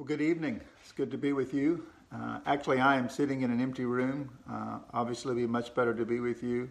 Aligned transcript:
Well, 0.00 0.06
good 0.06 0.22
evening. 0.22 0.62
It's 0.82 0.92
good 0.92 1.10
to 1.10 1.18
be 1.18 1.34
with 1.34 1.52
you. 1.52 1.84
Uh, 2.10 2.38
actually, 2.46 2.80
I 2.80 2.96
am 2.96 3.10
sitting 3.10 3.42
in 3.42 3.50
an 3.50 3.60
empty 3.60 3.84
room. 3.84 4.30
Uh, 4.50 4.78
obviously, 4.94 5.32
it'd 5.32 5.42
be 5.42 5.46
much 5.46 5.74
better 5.74 5.92
to 5.92 6.06
be 6.06 6.20
with 6.20 6.42
you, 6.42 6.70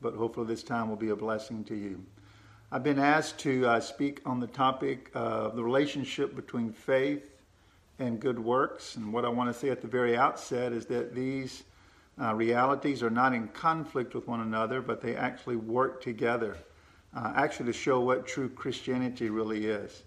but 0.00 0.14
hopefully, 0.14 0.46
this 0.46 0.62
time 0.62 0.88
will 0.88 0.94
be 0.94 1.08
a 1.08 1.16
blessing 1.16 1.64
to 1.64 1.74
you. 1.74 2.00
I've 2.70 2.84
been 2.84 3.00
asked 3.00 3.38
to 3.40 3.66
uh, 3.66 3.80
speak 3.80 4.20
on 4.24 4.38
the 4.38 4.46
topic 4.46 5.10
of 5.12 5.56
the 5.56 5.64
relationship 5.64 6.36
between 6.36 6.72
faith 6.72 7.32
and 7.98 8.20
good 8.20 8.38
works. 8.38 8.94
And 8.94 9.12
what 9.12 9.24
I 9.24 9.28
want 9.28 9.52
to 9.52 9.58
say 9.58 9.70
at 9.70 9.82
the 9.82 9.88
very 9.88 10.16
outset 10.16 10.72
is 10.72 10.86
that 10.86 11.16
these 11.16 11.64
uh, 12.20 12.32
realities 12.32 13.02
are 13.02 13.10
not 13.10 13.34
in 13.34 13.48
conflict 13.48 14.14
with 14.14 14.28
one 14.28 14.38
another, 14.38 14.80
but 14.80 15.00
they 15.00 15.16
actually 15.16 15.56
work 15.56 16.00
together, 16.00 16.56
uh, 17.16 17.32
actually, 17.34 17.66
to 17.66 17.72
show 17.72 17.98
what 17.98 18.24
true 18.24 18.48
Christianity 18.48 19.30
really 19.30 19.66
is. 19.66 20.04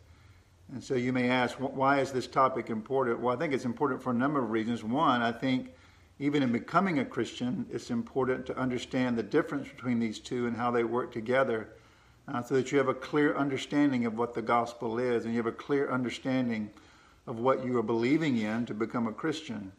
And 0.74 0.84
so 0.84 0.96
you 0.96 1.14
may 1.14 1.30
ask, 1.30 1.56
why 1.58 2.00
is 2.00 2.12
this 2.12 2.28
topic 2.28 2.70
important? 2.70 3.20
Well, 3.20 3.36
I 3.36 3.38
think 3.40 3.54
it's 3.54 3.66
important 3.66 4.02
for 4.02 4.12
a 4.12 4.16
number 4.16 4.44
of 4.44 4.50
reasons. 4.50 4.84
One, 4.84 5.22
I 5.22 5.32
think 5.32 5.70
even 6.20 6.42
in 6.42 6.52
becoming 6.52 7.00
a 7.00 7.06
Christian, 7.06 7.66
it's 7.72 7.92
important 7.92 8.46
to 8.48 8.58
understand 8.58 9.18
the 9.18 9.24
difference 9.24 9.68
between 9.68 10.00
these 10.00 10.20
two 10.20 10.48
and 10.48 10.56
how 10.56 10.72
they 10.72 10.84
work 10.84 11.12
together 11.12 11.70
uh, 12.28 12.42
so 12.42 12.56
that 12.56 12.72
you 12.72 12.78
have 12.80 12.88
a 12.88 12.94
clear 12.94 13.36
understanding 13.36 14.06
of 14.06 14.18
what 14.18 14.34
the 14.34 14.42
gospel 14.42 14.98
is 14.98 15.26
and 15.26 15.34
you 15.34 15.40
have 15.40 15.46
a 15.46 15.52
clear 15.52 15.92
understanding 15.92 16.72
of 17.28 17.40
what 17.40 17.64
you 17.64 17.78
are 17.78 17.84
believing 17.84 18.38
in 18.38 18.66
to 18.66 18.74
become 18.74 19.08
a 19.08 19.14
Christian. 19.14 19.72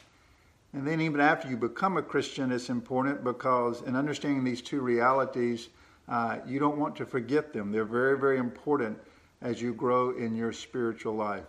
And 0.72 0.86
then, 0.86 1.00
even 1.00 1.20
after 1.20 1.48
you 1.48 1.56
become 1.56 1.96
a 1.96 2.02
Christian, 2.02 2.52
it's 2.52 2.68
important 2.68 3.24
because 3.24 3.82
in 3.82 3.96
understanding 3.96 4.44
these 4.44 4.60
two 4.60 4.80
realities, 4.80 5.68
uh, 6.08 6.38
you 6.46 6.58
don't 6.58 6.76
want 6.76 6.96
to 6.96 7.06
forget 7.06 7.52
them. 7.52 7.72
They're 7.72 7.84
very, 7.84 8.18
very 8.18 8.38
important 8.38 8.98
as 9.42 9.60
you 9.60 9.74
grow 9.74 10.10
in 10.16 10.34
your 10.34 10.52
spiritual 10.52 11.14
life. 11.14 11.44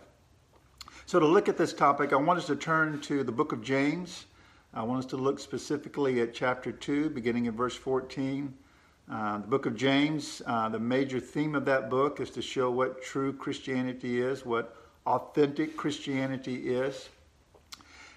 So, 1.06 1.18
to 1.18 1.26
look 1.26 1.48
at 1.48 1.56
this 1.56 1.72
topic, 1.72 2.12
I 2.12 2.16
want 2.16 2.38
us 2.38 2.46
to 2.46 2.56
turn 2.56 3.00
to 3.02 3.24
the 3.24 3.32
book 3.32 3.52
of 3.52 3.62
James. 3.62 4.26
I 4.74 4.82
want 4.82 5.04
us 5.04 5.10
to 5.10 5.16
look 5.16 5.40
specifically 5.40 6.20
at 6.20 6.34
chapter 6.34 6.70
2, 6.70 7.10
beginning 7.10 7.46
in 7.46 7.56
verse 7.56 7.74
14. 7.74 8.52
Uh, 9.10 9.38
the 9.38 9.46
book 9.46 9.64
of 9.64 9.74
James, 9.74 10.42
uh, 10.46 10.68
the 10.68 10.78
major 10.78 11.18
theme 11.18 11.54
of 11.54 11.64
that 11.64 11.88
book 11.88 12.20
is 12.20 12.28
to 12.30 12.42
show 12.42 12.70
what 12.70 13.02
true 13.02 13.32
Christianity 13.32 14.20
is, 14.20 14.44
what 14.44 14.76
authentic 15.06 15.78
Christianity 15.78 16.68
is. 16.68 17.08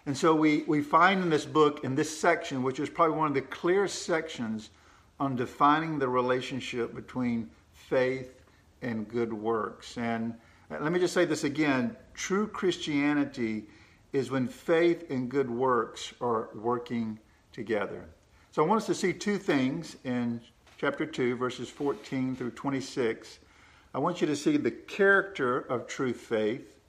And 0.06 0.18
so 0.18 0.36
we, 0.36 0.64
we 0.64 0.82
find 0.82 1.24
in 1.24 1.30
this 1.30 1.46
book, 1.46 1.86
in 1.86 1.96
this 1.96 2.20
section, 2.20 2.62
which 2.64 2.80
is 2.80 2.90
probably 2.90 3.16
one 3.16 3.28
of 3.28 3.34
the 3.34 3.42
clearest 3.42 4.04
sections 4.04 4.72
on 5.18 5.38
defining 5.38 6.00
the 6.00 6.10
relationship 6.10 6.94
between 6.94 7.50
faith 7.72 8.41
and 8.82 9.08
good 9.08 9.32
works. 9.34 9.98
And 9.98 10.34
uh, 10.70 10.78
let 10.80 10.92
me 10.92 11.00
just 11.00 11.14
say 11.14 11.26
this 11.26 11.44
again 11.44 11.96
true 12.14 12.48
Christianity 12.48 13.66
is 14.14 14.30
when 14.30 14.48
faith 14.48 15.10
and 15.10 15.30
good 15.30 15.50
works 15.50 16.14
are 16.22 16.50
working 16.54 17.18
together. 17.54 18.06
So 18.52 18.64
I 18.64 18.68
want 18.68 18.82
us 18.82 18.88
to 18.88 18.96
see 18.96 19.14
two 19.14 19.38
things 19.38 19.96
in 20.04 20.42
chapter 20.78 21.06
2, 21.06 21.38
verses 21.38 21.70
14 21.70 22.36
through 22.36 22.52
26. 22.52 23.40
I 23.94 24.00
want 24.00 24.20
you 24.20 24.28
to 24.28 24.36
see 24.36 24.58
the 24.58 24.72
character 24.72 25.60
of 25.60 25.88
true 25.88 26.14
faith, 26.14 26.80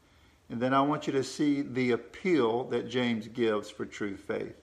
and 0.51 0.61
then 0.61 0.75
I 0.75 0.81
want 0.81 1.07
you 1.07 1.13
to 1.13 1.23
see 1.23 1.63
the 1.63 1.93
appeal 1.93 2.65
that 2.65 2.89
James 2.89 3.29
gives 3.29 3.71
for 3.71 3.87
true 3.87 4.17
faith. 4.17 4.57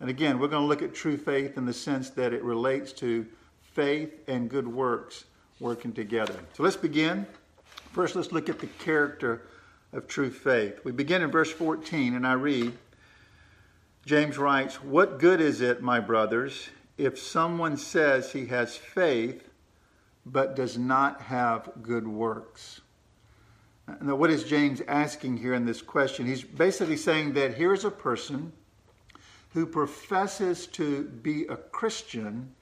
And 0.00 0.10
again, 0.10 0.40
we're 0.40 0.48
going 0.48 0.62
to 0.62 0.68
look 0.68 0.82
at 0.82 0.94
true 0.94 1.16
faith 1.16 1.56
in 1.56 1.64
the 1.64 1.72
sense 1.72 2.10
that 2.10 2.32
it 2.32 2.42
relates 2.42 2.92
to 2.94 3.26
faith 3.60 4.12
and 4.26 4.50
good 4.50 4.66
works 4.66 5.24
working 5.62 5.92
together. 5.92 6.34
So 6.54 6.64
let's 6.64 6.76
begin. 6.76 7.24
First, 7.92 8.16
let's 8.16 8.32
look 8.32 8.48
at 8.48 8.58
the 8.58 8.66
character 8.66 9.42
of 9.92 10.08
true 10.08 10.30
faith. 10.30 10.80
We 10.84 10.90
begin 10.90 11.22
in 11.22 11.30
verse 11.30 11.52
14, 11.52 12.14
and 12.14 12.26
I 12.26 12.32
read 12.32 12.72
James 14.04 14.36
writes, 14.36 14.82
What 14.82 15.20
good 15.20 15.40
is 15.40 15.60
it, 15.60 15.80
my 15.80 16.00
brothers, 16.00 16.68
if 16.98 17.18
someone 17.18 17.76
says 17.76 18.32
he 18.32 18.46
has 18.46 18.76
faith 18.76 19.48
but 20.26 20.56
does 20.56 20.76
not 20.76 21.20
have 21.22 21.70
good 21.80 22.08
works? 22.08 22.80
Now, 24.00 24.16
what 24.16 24.30
is 24.30 24.44
James 24.44 24.82
asking 24.88 25.36
here 25.36 25.54
in 25.54 25.64
this 25.64 25.82
question? 25.82 26.26
He's 26.26 26.42
basically 26.42 26.96
saying 26.96 27.34
that 27.34 27.54
here's 27.54 27.84
a 27.84 27.90
person 27.90 28.52
who 29.50 29.66
professes 29.66 30.66
to 30.68 31.04
be 31.04 31.46
a 31.46 31.56
Christian 31.56 32.54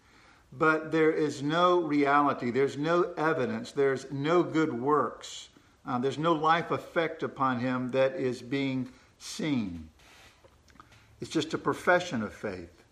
but 0.53 0.91
there 0.91 1.13
is 1.13 1.43
no 1.43 1.81
reality, 1.81 2.51
there's 2.51 2.77
no 2.77 3.13
evidence, 3.17 3.73
there's 3.73 4.07
no 4.11 4.43
good 4.43 4.73
works, 4.73 5.49
uh, 5.87 5.99
there's 5.99 6.19
no 6.19 6.33
life 6.33 6.71
effect 6.71 7.23
upon 7.23 7.61
him 7.61 7.91
that 7.93 8.15
is 8.17 8.43
being 8.43 8.89
seen. 9.19 9.89
It's 11.21 11.31
just 11.31 11.55
a 11.55 11.59
profession 11.59 12.23
of 12.23 12.33
faith 12.33 12.83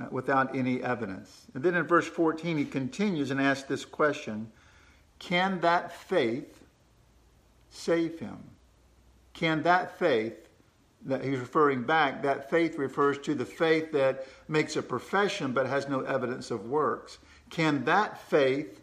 uh, 0.00 0.06
without 0.10 0.56
any 0.56 0.82
evidence. 0.82 1.46
And 1.54 1.62
then 1.62 1.74
in 1.74 1.84
verse 1.84 2.06
14, 2.06 2.58
he 2.58 2.64
continues 2.64 3.30
and 3.30 3.40
asks 3.40 3.68
this 3.68 3.84
question 3.84 4.50
Can 5.18 5.60
that 5.60 5.92
faith 5.92 6.64
save 7.70 8.18
him? 8.18 8.38
Can 9.32 9.62
that 9.62 9.98
faith 9.98 10.45
that 11.06 11.24
he's 11.24 11.38
referring 11.38 11.84
back, 11.84 12.22
that 12.22 12.50
faith 12.50 12.76
refers 12.76 13.18
to 13.18 13.34
the 13.34 13.44
faith 13.44 13.92
that 13.92 14.26
makes 14.48 14.76
a 14.76 14.82
profession 14.82 15.52
but 15.52 15.66
has 15.66 15.88
no 15.88 16.00
evidence 16.00 16.50
of 16.50 16.66
works. 16.66 17.18
Can 17.48 17.84
that 17.84 18.20
faith 18.20 18.80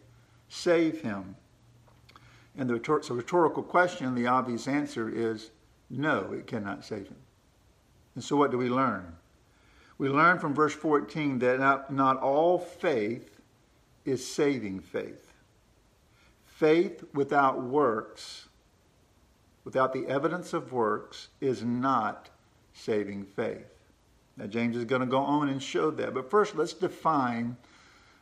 save 0.48 1.02
him? 1.02 1.36
And 2.56 2.68
the 2.68 2.76
it's 2.94 3.10
a 3.10 3.14
rhetorical 3.14 3.62
question. 3.62 4.14
The 4.14 4.26
obvious 4.26 4.66
answer 4.66 5.08
is 5.08 5.50
no, 5.90 6.32
it 6.32 6.46
cannot 6.46 6.84
save 6.84 7.08
him. 7.08 7.16
And 8.14 8.24
so, 8.24 8.36
what 8.36 8.50
do 8.50 8.58
we 8.58 8.70
learn? 8.70 9.16
We 9.98 10.08
learn 10.08 10.38
from 10.38 10.54
verse 10.54 10.74
14 10.74 11.38
that 11.40 11.60
not, 11.60 11.92
not 11.92 12.16
all 12.20 12.58
faith 12.58 13.38
is 14.04 14.26
saving 14.26 14.80
faith. 14.80 15.32
Faith 16.46 17.04
without 17.12 17.62
works 17.62 18.48
without 19.64 19.92
the 19.92 20.06
evidence 20.06 20.52
of 20.52 20.72
works 20.72 21.28
is 21.40 21.62
not 21.62 22.30
saving 22.72 23.24
faith. 23.24 23.66
Now, 24.36 24.46
James 24.46 24.76
is 24.76 24.84
going 24.84 25.00
to 25.00 25.06
go 25.06 25.20
on 25.20 25.48
and 25.48 25.62
show 25.62 25.90
that. 25.92 26.12
But 26.12 26.30
first, 26.30 26.56
let's 26.56 26.72
define 26.72 27.56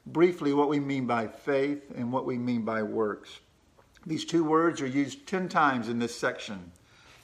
briefly 0.07 0.53
what 0.53 0.69
we 0.69 0.79
mean 0.79 1.07
by 1.07 1.27
faith 1.27 1.83
and 1.97 2.13
what 2.13 2.27
we 2.27 2.39
mean 2.39 2.63
by 2.63 2.83
works. 2.83 3.41
These 4.07 4.25
two 4.25 4.45
words 4.45 4.81
are 4.81 4.87
used 4.87 5.27
10 5.27 5.49
times 5.49 5.89
in 5.89 5.99
this 5.99 6.15
section. 6.15 6.73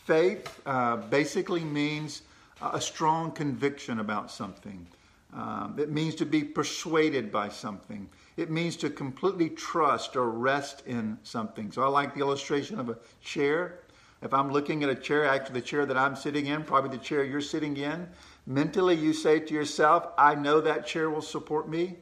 Faith 0.05 0.61
uh, 0.65 0.97
basically 0.97 1.65
means 1.65 2.23
a 2.63 2.81
strong 2.81 3.31
conviction 3.33 4.01
about 4.01 4.31
something. 4.31 4.87
Um, 5.35 5.77
it 5.79 5.91
means 5.91 6.15
to 6.17 6.27
be 6.27 6.43
persuaded 6.43 7.31
by 7.31 7.51
something. 7.51 8.09
It 8.37 8.51
means 8.51 8.77
to 8.77 8.89
completely 8.89 9.51
trust 9.51 10.17
or 10.17 10.31
rest 10.31 10.83
in 10.87 11.19
something. 11.23 11.71
So 11.71 11.83
I 11.83 11.89
like 11.89 12.15
the 12.15 12.21
illustration 12.21 12.79
of 12.79 12.89
a 12.89 12.97
chair. 13.21 13.81
If 14.21 14.35
I'm 14.35 14.51
looking 14.51 14.83
at 14.83 14.91
a 14.91 14.95
chair, 14.95 15.25
actually 15.25 15.61
the 15.61 15.67
chair 15.67 15.87
that 15.87 15.97
I'm 15.97 16.17
sitting 16.17 16.47
in, 16.47 16.65
probably 16.65 16.97
the 16.97 17.03
chair 17.03 17.23
you're 17.23 17.41
sitting 17.41 17.77
in, 17.77 18.09
mentally 18.47 18.97
you 18.97 19.13
say 19.13 19.39
to 19.39 19.55
yourself, 19.55 20.09
I 20.19 20.35
know 20.35 20.61
that 20.61 20.87
chair 20.87 21.09
will 21.09 21.23
support 21.23 21.69
me. 21.69 21.99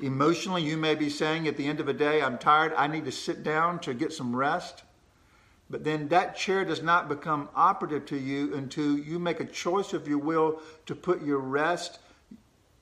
Emotionally, 0.00 0.62
you 0.62 0.76
may 0.76 0.94
be 0.94 1.10
saying 1.10 1.46
at 1.46 1.56
the 1.56 1.66
end 1.66 1.78
of 1.78 1.88
a 1.88 1.92
day, 1.92 2.22
I'm 2.22 2.38
tired, 2.38 2.72
I 2.76 2.86
need 2.86 3.04
to 3.04 3.12
sit 3.12 3.42
down 3.42 3.78
to 3.80 3.94
get 3.94 4.12
some 4.12 4.34
rest. 4.34 4.82
But 5.68 5.84
then 5.84 6.08
that 6.08 6.36
chair 6.36 6.64
does 6.64 6.82
not 6.82 7.08
become 7.08 7.48
operative 7.54 8.06
to 8.06 8.16
you 8.16 8.54
until 8.54 8.98
you 8.98 9.20
make 9.20 9.38
a 9.38 9.44
choice 9.44 9.92
of 9.92 10.08
your 10.08 10.18
will 10.18 10.60
to 10.86 10.96
put 10.96 11.22
your 11.22 11.38
rest 11.38 12.00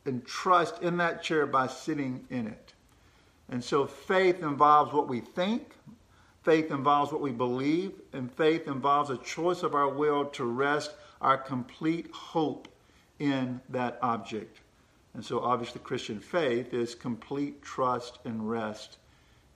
and 0.06 0.24
trust 0.24 0.80
in 0.82 0.96
that 0.96 1.22
chair 1.22 1.46
by 1.46 1.66
sitting 1.66 2.24
in 2.30 2.46
it. 2.46 2.72
And 3.50 3.62
so 3.62 3.86
faith 3.86 4.42
involves 4.42 4.92
what 4.94 5.06
we 5.06 5.20
think, 5.20 5.74
Faith 6.48 6.70
involves 6.70 7.12
what 7.12 7.20
we 7.20 7.30
believe, 7.30 7.92
and 8.14 8.32
faith 8.32 8.68
involves 8.68 9.10
a 9.10 9.18
choice 9.18 9.62
of 9.62 9.74
our 9.74 9.90
will 9.90 10.24
to 10.24 10.46
rest 10.46 10.94
our 11.20 11.36
complete 11.36 12.10
hope 12.10 12.68
in 13.18 13.60
that 13.68 13.98
object. 14.00 14.60
And 15.12 15.22
so, 15.22 15.40
obviously, 15.40 15.82
Christian 15.82 16.18
faith 16.18 16.72
is 16.72 16.94
complete 16.94 17.60
trust 17.60 18.18
and 18.24 18.48
rest 18.48 18.96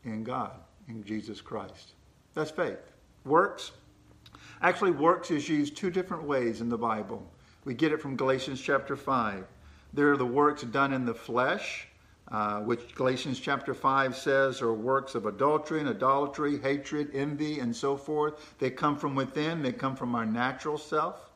in 0.05 0.23
God, 0.23 0.53
in 0.87 1.03
Jesus 1.03 1.41
Christ. 1.41 1.93
That's 2.35 2.51
faith. 2.51 2.93
Works. 3.25 3.73
Actually, 4.61 4.91
works 4.91 5.31
is 5.31 5.49
used 5.49 5.75
two 5.75 5.91
different 5.91 6.25
ways 6.25 6.61
in 6.61 6.69
the 6.69 6.77
Bible. 6.77 7.27
We 7.65 7.73
get 7.73 7.93
it 7.93 8.03
from 8.03 8.17
Galatians 8.17 8.61
chapter 8.61 8.97
5. 8.97 9.47
There 9.95 10.13
are 10.13 10.19
the 10.19 10.27
works 10.27 10.61
done 10.61 10.93
in 10.93 11.07
the 11.07 11.15
flesh, 11.15 11.89
uh, 12.33 12.61
which 12.61 12.95
Galatians 12.95 13.39
chapter 13.39 13.75
5 13.75 14.17
says 14.17 14.63
are 14.63 14.73
works 14.73 15.15
of 15.15 15.27
adultery 15.27 15.81
and 15.81 15.89
idolatry, 15.89 16.59
hatred, 16.59 17.11
envy, 17.13 17.61
and 17.61 17.77
so 17.77 17.95
forth. 17.95 18.55
They 18.59 18.71
come 18.71 18.97
from 18.97 19.15
within, 19.15 19.63
they 19.63 19.73
come 19.73 19.95
from 19.95 20.15
our 20.15 20.25
natural 20.25 20.79
self. 20.79 21.31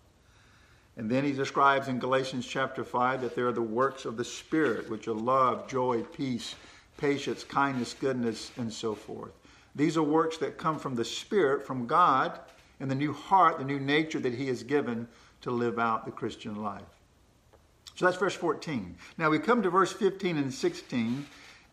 And 0.97 1.11
then 1.11 1.23
he 1.23 1.33
describes 1.33 1.89
in 1.89 1.99
Galatians 1.99 2.47
chapter 2.47 2.83
5 2.83 3.21
that 3.21 3.35
there 3.35 3.47
are 3.47 3.53
the 3.53 3.61
works 3.61 4.07
of 4.07 4.17
the 4.17 4.25
Spirit, 4.25 4.89
which 4.89 5.07
are 5.07 5.13
love, 5.13 5.69
joy, 5.69 6.01
peace, 6.03 6.55
patience, 6.97 7.45
kindness, 7.45 7.95
goodness, 8.01 8.51
and 8.57 8.73
so 8.73 8.95
forth. 8.95 9.33
These 9.75 9.99
are 9.99 10.03
works 10.03 10.39
that 10.39 10.57
come 10.57 10.79
from 10.79 10.95
the 10.95 11.05
Spirit, 11.05 11.67
from 11.67 11.87
God, 11.87 12.41
and 12.81 12.91
the 12.91 12.95
new 12.95 13.13
heart, 13.13 13.59
the 13.59 13.65
new 13.65 13.79
nature 13.79 14.21
that 14.21 14.35
he 14.35 14.47
has 14.49 14.63
given 14.63 15.07
to 15.43 15.51
live 15.51 15.79
out 15.79 16.07
the 16.07 16.11
Christian 16.11 16.63
life. 16.63 16.96
So 17.97 18.05
that's 18.05 18.19
verse 18.19 18.35
14. 18.35 18.95
Now 19.17 19.31
we 19.31 19.39
come 19.39 19.63
to 19.63 19.71
verse 19.71 19.93
15 19.93 20.37
and 20.37 20.53
16, 20.53 21.27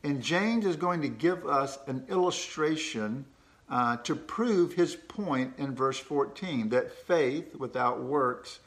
and 0.04 0.22
James 0.22 0.66
is 0.66 0.78
going 0.78 1.02
to 1.02 1.10
give 1.10 1.46
us 1.46 1.78
an 1.88 2.06
illustration 2.10 3.26
uh, 3.70 3.98
to 3.98 4.16
prove 4.16 4.74
his 4.74 4.96
point 4.96 5.54
in 5.58 5.76
verse 5.76 6.00
14 6.00 6.70
that 6.70 6.94
faith 7.06 7.56
without 7.56 8.02
works 8.02 8.60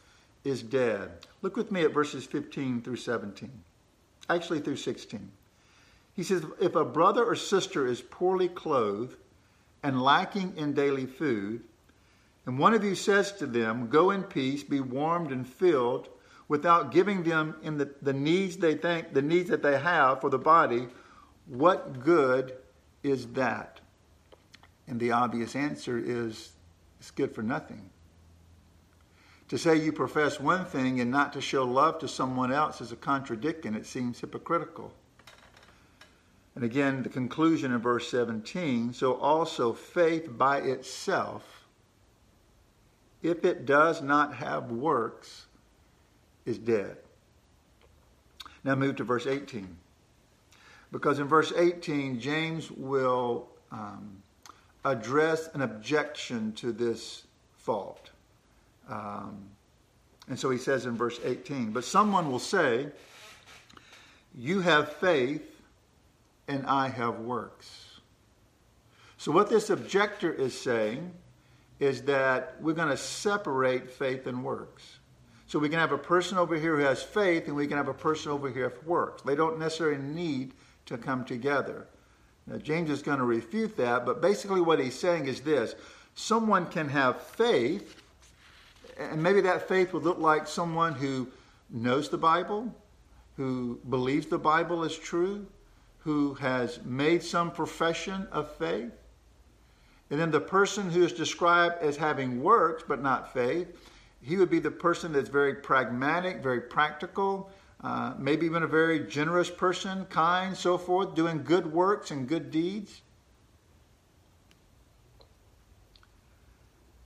is 0.44 0.62
dead. 0.62 1.10
Look 1.40 1.56
with 1.56 1.72
me 1.72 1.82
at 1.82 1.94
verses 1.94 2.26
15 2.26 2.82
through 2.82 2.96
17, 2.96 3.50
actually 4.28 4.60
through 4.60 4.76
16. 4.76 5.30
He 6.14 6.22
says, 6.22 6.44
If 6.60 6.74
a 6.74 6.84
brother 6.84 7.24
or 7.24 7.36
sister 7.36 7.86
is 7.86 8.02
poorly 8.02 8.48
clothed 8.48 9.16
and 9.82 10.02
lacking 10.02 10.54
in 10.56 10.74
daily 10.74 11.06
food, 11.06 11.62
and 12.44 12.58
one 12.58 12.74
of 12.74 12.84
you 12.84 12.94
says 12.94 13.32
to 13.32 13.46
them, 13.46 13.88
Go 13.88 14.10
in 14.10 14.24
peace, 14.24 14.62
be 14.62 14.80
warmed 14.80 15.32
and 15.32 15.46
filled, 15.46 16.08
without 16.48 16.92
giving 16.92 17.22
them 17.22 17.56
in 17.62 17.78
the, 17.78 17.90
the 18.02 18.12
needs 18.12 18.56
they 18.56 18.74
think, 18.74 19.12
the 19.12 19.22
needs 19.22 19.50
that 19.50 19.62
they 19.62 19.78
have 19.78 20.20
for 20.20 20.30
the 20.30 20.38
body, 20.38 20.88
what 21.46 22.00
good 22.00 22.56
is 23.02 23.26
that? 23.28 23.80
And 24.86 25.00
the 25.00 25.12
obvious 25.12 25.56
answer 25.56 25.98
is 25.98 26.52
it's 27.00 27.10
good 27.10 27.34
for 27.34 27.42
nothing. 27.42 27.90
To 29.48 29.58
say 29.58 29.76
you 29.76 29.92
profess 29.92 30.40
one 30.40 30.64
thing 30.64 31.00
and 31.00 31.10
not 31.10 31.32
to 31.34 31.40
show 31.40 31.64
love 31.64 32.00
to 32.00 32.08
someone 32.08 32.52
else 32.52 32.80
is 32.80 32.90
a 32.90 32.96
contradiction. 32.96 33.76
It 33.76 33.86
seems 33.86 34.20
hypocritical. 34.20 34.92
And 36.56 36.64
again, 36.64 37.02
the 37.02 37.08
conclusion 37.08 37.72
in 37.72 37.78
verse 37.78 38.10
17 38.10 38.92
so 38.92 39.14
also 39.14 39.72
faith 39.72 40.36
by 40.36 40.58
itself, 40.58 41.66
if 43.22 43.44
it 43.44 43.66
does 43.66 44.02
not 44.02 44.34
have 44.34 44.72
works, 44.72 45.46
is 46.46 46.58
dead. 46.58 46.96
Now 48.64 48.74
move 48.74 48.96
to 48.96 49.04
verse 49.04 49.26
18. 49.26 49.76
Because 50.90 51.18
in 51.18 51.26
verse 51.26 51.52
18, 51.54 52.20
James 52.20 52.70
will 52.70 53.48
um, 53.70 54.22
address 54.84 55.48
an 55.52 55.62
objection 55.62 56.52
to 56.54 56.72
this 56.72 57.24
fault. 57.58 58.10
Um, 58.88 59.50
and 60.28 60.38
so 60.38 60.50
he 60.50 60.58
says 60.58 60.86
in 60.86 60.96
verse 60.96 61.20
18, 61.24 61.72
But 61.72 61.84
someone 61.84 62.30
will 62.30 62.38
say, 62.38 62.88
You 64.34 64.60
have 64.60 64.92
faith, 64.94 65.42
and 66.48 66.64
I 66.66 66.88
have 66.88 67.20
works. 67.20 68.00
So, 69.18 69.32
what 69.32 69.48
this 69.48 69.70
objector 69.70 70.32
is 70.32 70.58
saying 70.58 71.12
is 71.80 72.02
that 72.02 72.56
we're 72.60 72.74
going 72.74 72.88
to 72.88 72.96
separate 72.96 73.90
faith 73.90 74.26
and 74.26 74.44
works. 74.44 74.98
So, 75.48 75.58
we 75.60 75.68
can 75.68 75.78
have 75.78 75.92
a 75.92 75.98
person 75.98 76.38
over 76.38 76.56
here 76.56 76.76
who 76.76 76.82
has 76.82 77.02
faith, 77.02 77.46
and 77.46 77.54
we 77.54 77.68
can 77.68 77.76
have 77.76 77.88
a 77.88 77.94
person 77.94 78.32
over 78.32 78.50
here 78.50 78.70
who 78.70 78.90
works. 78.90 79.22
They 79.22 79.36
don't 79.36 79.58
necessarily 79.58 80.02
need 80.02 80.54
to 80.86 80.98
come 80.98 81.24
together. 81.24 81.86
Now, 82.46 82.58
James 82.58 82.90
is 82.90 83.02
going 83.02 83.18
to 83.18 83.24
refute 83.24 83.76
that, 83.76 84.04
but 84.04 84.20
basically 84.20 84.60
what 84.60 84.80
he's 84.80 84.98
saying 84.98 85.26
is 85.26 85.40
this 85.40 85.74
someone 86.14 86.66
can 86.66 86.88
have 86.88 87.22
faith, 87.22 88.02
and 88.98 89.22
maybe 89.22 89.40
that 89.42 89.68
faith 89.68 89.92
would 89.92 90.02
look 90.04 90.18
like 90.18 90.46
someone 90.46 90.94
who 90.94 91.28
knows 91.70 92.08
the 92.08 92.18
Bible, 92.18 92.74
who 93.36 93.78
believes 93.90 94.26
the 94.26 94.38
Bible 94.38 94.82
is 94.84 94.96
true, 94.96 95.46
who 95.98 96.34
has 96.34 96.80
made 96.84 97.22
some 97.22 97.50
profession 97.50 98.26
of 98.32 98.50
faith. 98.56 98.92
And 100.10 100.20
then 100.20 100.30
the 100.30 100.40
person 100.40 100.90
who 100.90 101.04
is 101.04 101.12
described 101.12 101.82
as 101.82 101.96
having 101.96 102.42
works 102.42 102.84
but 102.86 103.02
not 103.02 103.32
faith, 103.34 103.76
he 104.22 104.36
would 104.36 104.50
be 104.50 104.58
the 104.58 104.70
person 104.70 105.12
that's 105.12 105.28
very 105.28 105.54
pragmatic, 105.54 106.42
very 106.42 106.60
practical, 106.60 107.50
uh, 107.82 108.14
maybe 108.18 108.46
even 108.46 108.62
a 108.62 108.66
very 108.66 109.00
generous 109.00 109.50
person, 109.50 110.04
kind, 110.06 110.56
so 110.56 110.78
forth, 110.78 111.14
doing 111.14 111.44
good 111.44 111.72
works 111.72 112.10
and 112.10 112.26
good 112.26 112.50
deeds. 112.50 113.02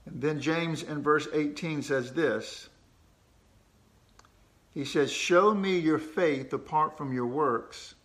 And 0.05 0.21
then 0.21 0.39
James 0.39 0.83
in 0.83 1.03
verse 1.03 1.27
18 1.33 1.83
says 1.83 2.13
this 2.13 2.69
He 4.73 4.85
says, 4.85 5.11
Show 5.11 5.53
me 5.53 5.77
your 5.77 5.99
faith 5.99 6.53
apart 6.53 6.97
from 6.97 7.13
your 7.13 7.27
works, 7.27 7.95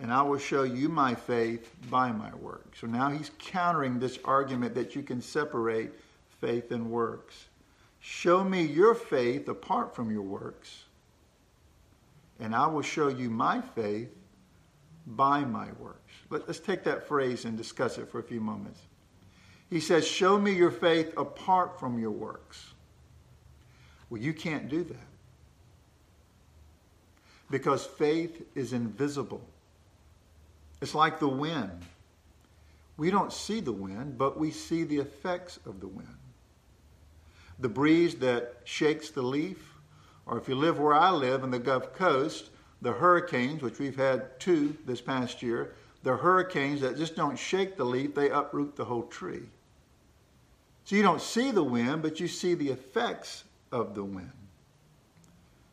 and 0.00 0.12
I 0.12 0.22
will 0.22 0.38
show 0.38 0.64
you 0.64 0.88
my 0.88 1.14
faith 1.14 1.74
by 1.90 2.10
my 2.10 2.34
works. 2.34 2.80
So 2.80 2.86
now 2.86 3.10
he's 3.10 3.30
countering 3.38 3.98
this 3.98 4.18
argument 4.24 4.74
that 4.74 4.96
you 4.96 5.02
can 5.02 5.20
separate 5.20 5.92
faith 6.40 6.72
and 6.72 6.90
works. 6.90 7.46
Show 8.06 8.44
me 8.44 8.60
your 8.60 8.94
faith 8.94 9.48
apart 9.48 9.96
from 9.96 10.10
your 10.10 10.20
works 10.20 10.84
and 12.38 12.54
I 12.54 12.66
will 12.66 12.82
show 12.82 13.08
you 13.08 13.30
my 13.30 13.62
faith 13.62 14.10
by 15.06 15.40
my 15.40 15.68
works. 15.78 16.12
Let, 16.28 16.46
us 16.46 16.60
take 16.60 16.84
that 16.84 17.08
phrase 17.08 17.46
and 17.46 17.56
discuss 17.56 17.96
it 17.96 18.10
for 18.10 18.18
a 18.18 18.22
few 18.22 18.42
moments. 18.42 18.80
He 19.70 19.80
says, 19.80 20.06
Show 20.06 20.38
me 20.38 20.52
your 20.52 20.70
faith 20.70 21.14
apart 21.16 21.80
from 21.80 21.98
your 21.98 22.10
works. 22.10 22.74
Well, 24.10 24.20
you 24.20 24.34
can't 24.34 24.68
do 24.68 24.84
that 24.84 25.08
because 27.50 27.86
faith 27.86 28.42
is 28.54 28.74
invisible. 28.74 29.40
It's 30.82 30.94
like 30.94 31.20
the 31.20 31.28
wind. 31.28 31.86
We 32.98 33.10
don't 33.10 33.32
see 33.32 33.60
the 33.60 33.72
wind, 33.72 34.18
but 34.18 34.38
we 34.38 34.50
see 34.50 34.84
the 34.84 34.98
effects 34.98 35.58
of 35.64 35.80
the 35.80 35.88
wind. 35.88 36.18
The 37.58 37.68
breeze 37.68 38.16
that 38.16 38.56
shakes 38.64 39.10
the 39.10 39.22
leaf 39.22 39.74
or 40.26 40.38
if 40.38 40.48
you 40.48 40.54
live 40.54 40.78
where 40.78 40.94
I 40.94 41.10
live 41.10 41.44
in 41.44 41.50
the 41.50 41.58
Gulf 41.58 41.92
Coast, 41.94 42.50
the 42.80 42.92
hurricanes, 42.92 43.62
which 43.62 43.78
we've 43.78 43.96
had 43.96 44.38
two 44.40 44.76
this 44.86 45.00
past 45.00 45.42
year, 45.42 45.74
the 46.02 46.16
hurricanes 46.16 46.80
that 46.80 46.96
just 46.96 47.16
don't 47.16 47.38
shake 47.38 47.76
the 47.76 47.84
leaf, 47.84 48.14
they 48.14 48.30
uproot 48.30 48.76
the 48.76 48.84
whole 48.84 49.04
tree. 49.04 49.42
So 50.84 50.96
you 50.96 51.02
don't 51.02 51.20
see 51.20 51.50
the 51.50 51.62
wind, 51.62 52.02
but 52.02 52.20
you 52.20 52.28
see 52.28 52.54
the 52.54 52.70
effects 52.70 53.44
of 53.72 53.94
the 53.94 54.04
wind. 54.04 54.32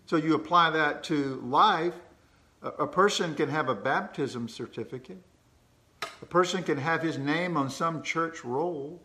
So 0.06 0.16
you 0.18 0.36
apply 0.36 0.72
that 0.72 1.04
to 1.06 1.42
life. 1.46 1.96
A 2.62 2.88
person 2.88 3.36
can 3.36 3.50
have 3.50 3.70
a 3.70 3.76
baptism 3.76 4.48
certificate. 4.48 5.22
A 6.22 6.26
person 6.26 6.64
can 6.64 6.78
have 6.78 7.02
his 7.02 7.18
name 7.18 7.58
on 7.58 7.70
some 7.70 8.04
church 8.04 8.46
roll. 8.46 9.02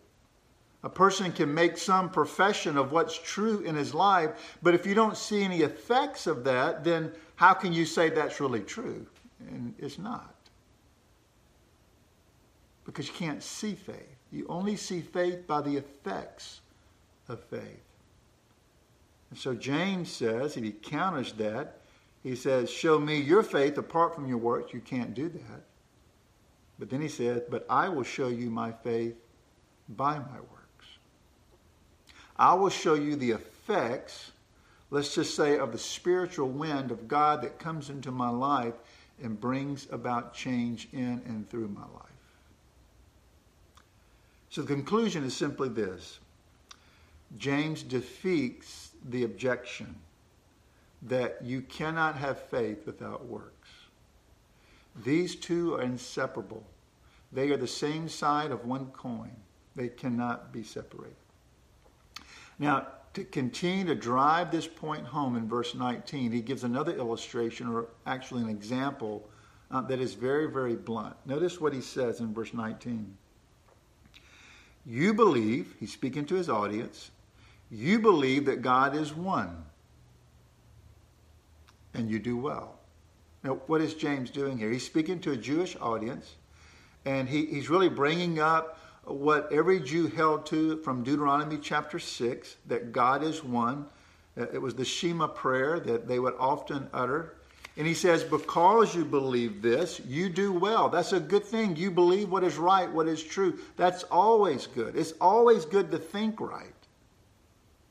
A 0.82 0.88
person 0.88 1.32
can 1.32 1.52
make 1.52 1.78
some 1.78 2.11
profession 2.11 2.76
of 2.76 2.93
what's 2.93 3.19
true 3.19 3.61
in 3.61 3.75
his 3.75 3.95
life, 3.95 4.56
but 4.62 4.75
if 4.75 4.87
you 4.87 4.95
don't 4.95 5.16
see 5.16 5.42
any 5.42 5.62
effects 5.62 6.26
of 6.26 6.45
that, 6.45 6.85
then 6.85 7.12
how 7.35 7.54
can 7.54 7.73
you 7.73 7.85
say 7.85 8.09
that's 8.09 8.40
really 8.40 8.61
true? 8.61 9.06
And 9.49 9.75
it's 9.78 9.99
not. 9.99 10.35
Because 12.85 13.09
you 13.09 13.14
can't 13.14 13.42
see 13.42 13.75
faith. 13.75 14.16
You 14.30 14.47
only 14.49 14.76
see 14.76 15.00
faith 15.00 15.47
by 15.47 15.61
the 15.61 15.76
effects 15.76 16.61
of 17.28 17.42
faith. 17.45 17.83
And 19.30 19.38
so 19.38 19.54
James 19.54 20.11
says, 20.11 20.56
if 20.56 20.62
he 20.62 20.73
counters 20.73 21.33
that, 21.35 21.80
he 22.23 22.35
says, 22.35 22.71
Show 22.71 22.99
me 22.99 23.21
your 23.21 23.42
faith 23.42 23.78
apart 23.78 24.14
from 24.14 24.26
your 24.26 24.38
works. 24.38 24.73
You 24.73 24.80
can't 24.80 25.14
do 25.14 25.28
that. 25.28 25.62
But 26.78 26.90
then 26.90 27.00
he 27.00 27.09
says, 27.09 27.42
But 27.49 27.64
I 27.71 27.88
will 27.88 28.02
show 28.02 28.28
you 28.28 28.50
my 28.50 28.73
faith 28.73 29.14
by 29.88 30.18
my 30.18 30.40
works. 30.50 30.56
I 32.38 32.55
will 32.55 32.71
show 32.71 32.95
you 32.95 33.16
the 33.16 33.31
effects, 33.31 34.33
let's 34.90 35.14
just 35.14 35.35
say, 35.35 35.59
of 35.59 35.73
the 35.73 35.78
spiritual 35.78 36.49
wind 36.49 36.90
of 36.90 37.09
God 37.09 37.43
that 37.43 37.59
comes 37.59 37.90
into 37.90 38.11
my 38.11 38.28
life 38.28 38.75
and 39.23 39.40
brings 39.40 39.87
about 39.90 40.35
change 40.35 40.88
in 40.93 41.23
and 41.26 41.49
through 41.49 41.69
my 41.69 41.81
life. 41.81 42.02
So 44.50 44.62
the 44.62 44.75
conclusion 44.75 45.25
is 45.25 45.35
simply 45.35 45.69
this 45.69 46.19
James 47.37 47.83
defeats 47.83 48.90
the 49.09 49.25
objection 49.25 49.97
that 51.02 51.38
you 51.43 51.62
cannot 51.62 52.16
have 52.16 52.38
faith 52.38 52.87
without 52.87 53.26
works. 53.26 53.69
These 55.05 55.37
two 55.37 55.75
are 55.75 55.83
inseparable. 55.83 56.64
They 57.33 57.50
are 57.50 57.57
the 57.57 57.66
same 57.66 58.09
side 58.09 58.50
of 58.50 58.64
one 58.64 58.87
coin. 58.87 59.37
They 59.75 59.88
cannot 59.88 60.52
be 60.52 60.62
separated. 60.62 61.16
Now, 62.59 62.87
to 63.15 63.25
continue 63.25 63.85
to 63.87 63.95
drive 63.95 64.51
this 64.51 64.67
point 64.67 65.07
home 65.07 65.37
in 65.37 65.49
verse 65.49 65.75
19, 65.75 66.33
he 66.33 66.41
gives 66.43 66.65
another 66.65 66.93
illustration, 66.93 67.67
or 67.69 67.87
actually 68.07 68.43
an 68.43 68.51
example, 68.51 69.29
uh, 69.71 69.81
that 69.83 70.01
is 70.01 70.15
very, 70.15 70.51
very 70.51 70.75
blunt. 70.75 71.17
Notice 71.25 71.61
what 71.61 71.73
he 71.73 71.81
says 71.81 72.21
in 72.21 72.33
verse 72.33 72.55
19. 72.55 73.17
You 74.85 75.15
believe, 75.15 75.75
he's 75.81 75.93
speaking 75.93 76.25
to 76.27 76.35
his 76.35 76.49
audience, 76.49 77.11
you 77.71 77.99
believe 77.99 78.47
that 78.47 78.63
God 78.63 78.95
is 78.95 79.15
one, 79.15 79.65
and 81.95 82.11
you 82.11 82.19
do 82.19 82.37
well. 82.37 82.79
Now, 83.43 83.55
what 83.67 83.81
is 83.81 83.95
James 83.95 84.31
doing 84.31 84.59
here? 84.59 84.71
He's 84.71 84.87
speaking 84.87 85.21
to 85.21 85.33
a 85.33 85.37
Jewish 85.37 85.77
audience, 85.81 86.37
and 87.05 87.29
he, 87.29 87.47
he's 87.47 87.69
really 87.69 87.89
bringing 87.89 88.39
up 88.39 88.79
what 89.07 89.51
every 89.53 89.81
Jew 89.81 90.09
held 90.09 90.47
to 90.47 90.79
from 90.79 91.05
Deuteronomy 91.05 91.59
chapter 91.59 91.99
6 91.99 92.57
that 92.67 92.93
God 92.93 93.23
is 93.23 93.43
one. 93.43 93.87
It 94.37 94.61
was 94.61 94.75
the 94.75 94.85
Shema 94.85 95.29
prayer 95.29 95.81
that 95.81 96.09
they 96.09 96.19
would 96.19 96.35
often 96.39 96.89
utter. 96.93 97.35
And 97.77 97.87
he 97.87 97.95
says, 97.95 98.25
Because 98.25 98.95
you 98.95 99.05
believe 99.05 99.63
this, 99.63 100.01
you 100.07 100.29
do 100.29 100.53
well. 100.53 100.89
That's 100.89 101.13
a 101.13 101.21
good 101.21 101.45
thing. 101.45 101.77
You 101.77 101.91
believe 101.91 102.31
what 102.31 102.45
is 102.45 102.57
right, 102.57 102.91
what 102.91 103.07
is 103.07 103.23
true. 103.23 103.59
That's 103.77 104.03
always 104.05 104.67
good. 104.67 104.97
It's 104.97 105.13
always 105.21 105.65
good 105.65 105.91
to 105.93 105.99
think 105.99 106.41
right 106.41 106.73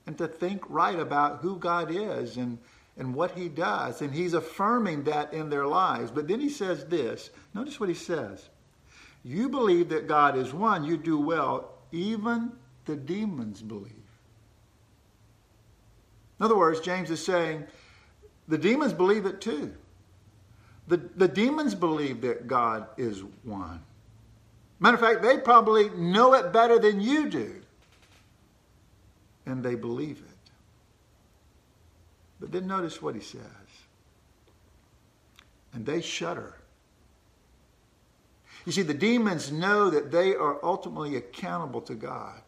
and 0.07 0.17
to 0.17 0.27
think 0.27 0.63
right 0.69 0.99
about 0.99 1.39
who 1.39 1.57
God 1.57 1.89
is 1.91 2.37
and, 2.37 2.57
and 2.97 3.15
what 3.15 3.31
he 3.31 3.47
does. 3.47 4.01
And 4.01 4.13
he's 4.13 4.33
affirming 4.33 5.03
that 5.03 5.33
in 5.33 5.49
their 5.49 5.65
lives. 5.65 6.11
But 6.11 6.27
then 6.27 6.39
he 6.39 6.49
says 6.49 6.85
this 6.85 7.29
notice 7.53 7.79
what 7.79 7.89
he 7.89 7.95
says. 7.95 8.49
You 9.25 9.49
believe 9.49 9.89
that 9.89 10.07
God 10.07 10.37
is 10.37 10.53
one, 10.53 10.85
you 10.85 10.97
do 10.97 11.19
well. 11.19 11.71
Even 11.91 12.51
the 12.85 12.95
demons 12.95 13.63
believe. 13.63 13.91
In 16.39 16.45
other 16.45 16.55
words, 16.55 16.79
James 16.79 17.09
is 17.09 17.25
saying, 17.25 17.65
the 18.47 18.57
demons 18.57 18.93
believe 18.93 19.25
it 19.25 19.41
too. 19.41 19.73
The, 20.87 20.97
the 21.15 21.27
demons 21.27 21.73
believe 21.73 22.21
that 22.21 22.47
God 22.47 22.87
is 22.97 23.23
one. 23.43 23.81
Matter 24.79 24.95
of 24.95 25.01
fact, 25.01 25.23
they 25.23 25.39
probably 25.39 25.89
know 25.89 26.35
it 26.35 26.53
better 26.53 26.77
than 26.77 27.01
you 27.01 27.27
do. 27.27 27.61
And 29.47 29.63
they 29.63 29.73
believe 29.73 30.17
it. 30.17 30.51
But 32.39 32.51
then 32.51 32.67
notice 32.67 33.01
what 33.01 33.15
he 33.15 33.21
says. 33.21 33.41
And 35.73 35.83
they 35.83 36.01
shudder. 36.01 36.54
You 38.65 38.71
see, 38.71 38.81
the 38.81 38.93
demons 38.93 39.51
know 39.51 39.89
that 39.89 40.11
they 40.11 40.35
are 40.35 40.63
ultimately 40.63 41.15
accountable 41.15 41.81
to 41.81 41.93
God. 41.93 42.41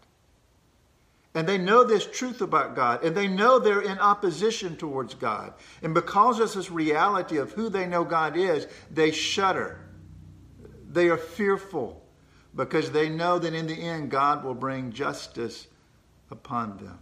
And 1.35 1.47
they 1.47 1.59
know 1.59 1.83
this 1.83 2.07
truth 2.07 2.41
about 2.41 2.75
God, 2.75 3.03
and 3.03 3.15
they 3.15 3.27
know 3.27 3.59
they're 3.59 3.81
in 3.81 3.99
opposition 3.99 4.75
towards 4.75 5.13
God. 5.13 5.53
And 5.83 5.93
because 5.93 6.39
of 6.39 6.51
this 6.51 6.71
reality 6.71 7.37
of 7.37 7.51
who 7.51 7.69
they 7.69 7.85
know 7.85 8.03
God 8.03 8.35
is, 8.35 8.65
they 8.89 9.11
shudder. 9.11 9.79
They 10.89 11.09
are 11.09 11.17
fearful 11.17 12.01
because 12.55 12.89
they 12.89 13.07
know 13.07 13.37
that 13.37 13.53
in 13.53 13.67
the 13.67 13.75
end, 13.75 14.09
God 14.09 14.43
will 14.43 14.55
bring 14.55 14.91
justice 14.91 15.67
upon 16.31 16.77
them. 16.77 16.97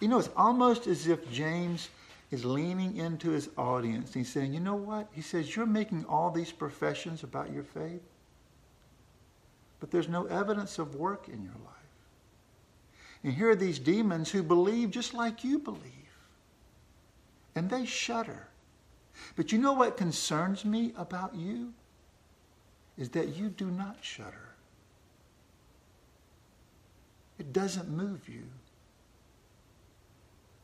You 0.00 0.08
know, 0.08 0.18
it's 0.18 0.30
almost 0.34 0.86
as 0.86 1.06
if 1.06 1.30
James 1.30 1.90
is 2.30 2.44
leaning 2.44 2.96
into 2.96 3.30
his 3.30 3.48
audience 3.56 4.14
he's 4.14 4.32
saying, 4.32 4.54
You 4.54 4.60
know 4.60 4.74
what? 4.74 5.08
He 5.12 5.22
says, 5.22 5.54
You're 5.54 5.66
making 5.66 6.04
all 6.06 6.30
these 6.30 6.52
professions 6.52 7.22
about 7.22 7.52
your 7.52 7.64
faith, 7.64 8.02
but 9.80 9.90
there's 9.90 10.08
no 10.08 10.26
evidence 10.26 10.78
of 10.78 10.94
work 10.94 11.28
in 11.28 11.42
your 11.42 11.52
life. 11.64 11.74
And 13.22 13.32
here 13.32 13.50
are 13.50 13.56
these 13.56 13.78
demons 13.78 14.30
who 14.30 14.42
believe 14.42 14.90
just 14.90 15.14
like 15.14 15.44
you 15.44 15.58
believe. 15.58 15.80
And 17.54 17.70
they 17.70 17.86
shudder. 17.86 18.48
But 19.36 19.52
you 19.52 19.58
know 19.58 19.72
what 19.72 19.96
concerns 19.96 20.64
me 20.64 20.92
about 20.96 21.34
you? 21.34 21.72
Is 22.98 23.08
that 23.10 23.36
you 23.36 23.48
do 23.48 23.70
not 23.70 23.96
shudder. 24.02 24.54
It 27.38 27.52
doesn't 27.52 27.88
move 27.88 28.28
you. 28.28 28.44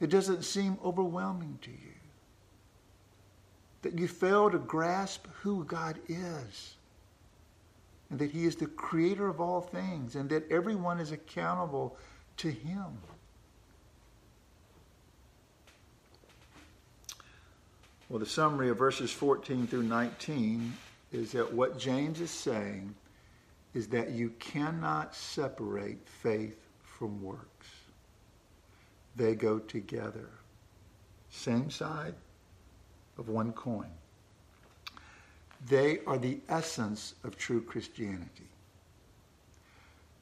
It 0.00 0.08
doesn't 0.08 0.44
seem 0.44 0.78
overwhelming 0.84 1.58
to 1.62 1.70
you. 1.70 1.76
That 3.82 3.98
you 3.98 4.08
fail 4.08 4.50
to 4.50 4.58
grasp 4.58 5.26
who 5.42 5.64
God 5.64 5.98
is. 6.08 6.76
And 8.08 8.18
that 8.18 8.30
He 8.30 8.44
is 8.44 8.56
the 8.56 8.66
creator 8.66 9.28
of 9.28 9.40
all 9.40 9.60
things. 9.60 10.16
And 10.16 10.28
that 10.30 10.50
everyone 10.50 11.00
is 11.00 11.12
accountable 11.12 11.96
to 12.38 12.50
Him. 12.50 12.98
Well, 18.08 18.18
the 18.18 18.26
summary 18.26 18.70
of 18.70 18.78
verses 18.78 19.12
14 19.12 19.68
through 19.68 19.84
19 19.84 20.72
is 21.12 21.32
that 21.32 21.52
what 21.52 21.78
James 21.78 22.20
is 22.20 22.30
saying 22.30 22.94
is 23.72 23.86
that 23.88 24.10
you 24.10 24.30
cannot 24.40 25.14
separate 25.14 25.98
faith 26.08 26.58
from 26.82 27.22
works. 27.22 27.49
They 29.20 29.34
go 29.34 29.58
together. 29.58 30.30
Same 31.28 31.70
side 31.70 32.14
of 33.18 33.28
one 33.28 33.52
coin. 33.52 33.90
They 35.68 35.98
are 36.06 36.16
the 36.16 36.38
essence 36.48 37.14
of 37.22 37.36
true 37.36 37.60
Christianity. 37.60 38.48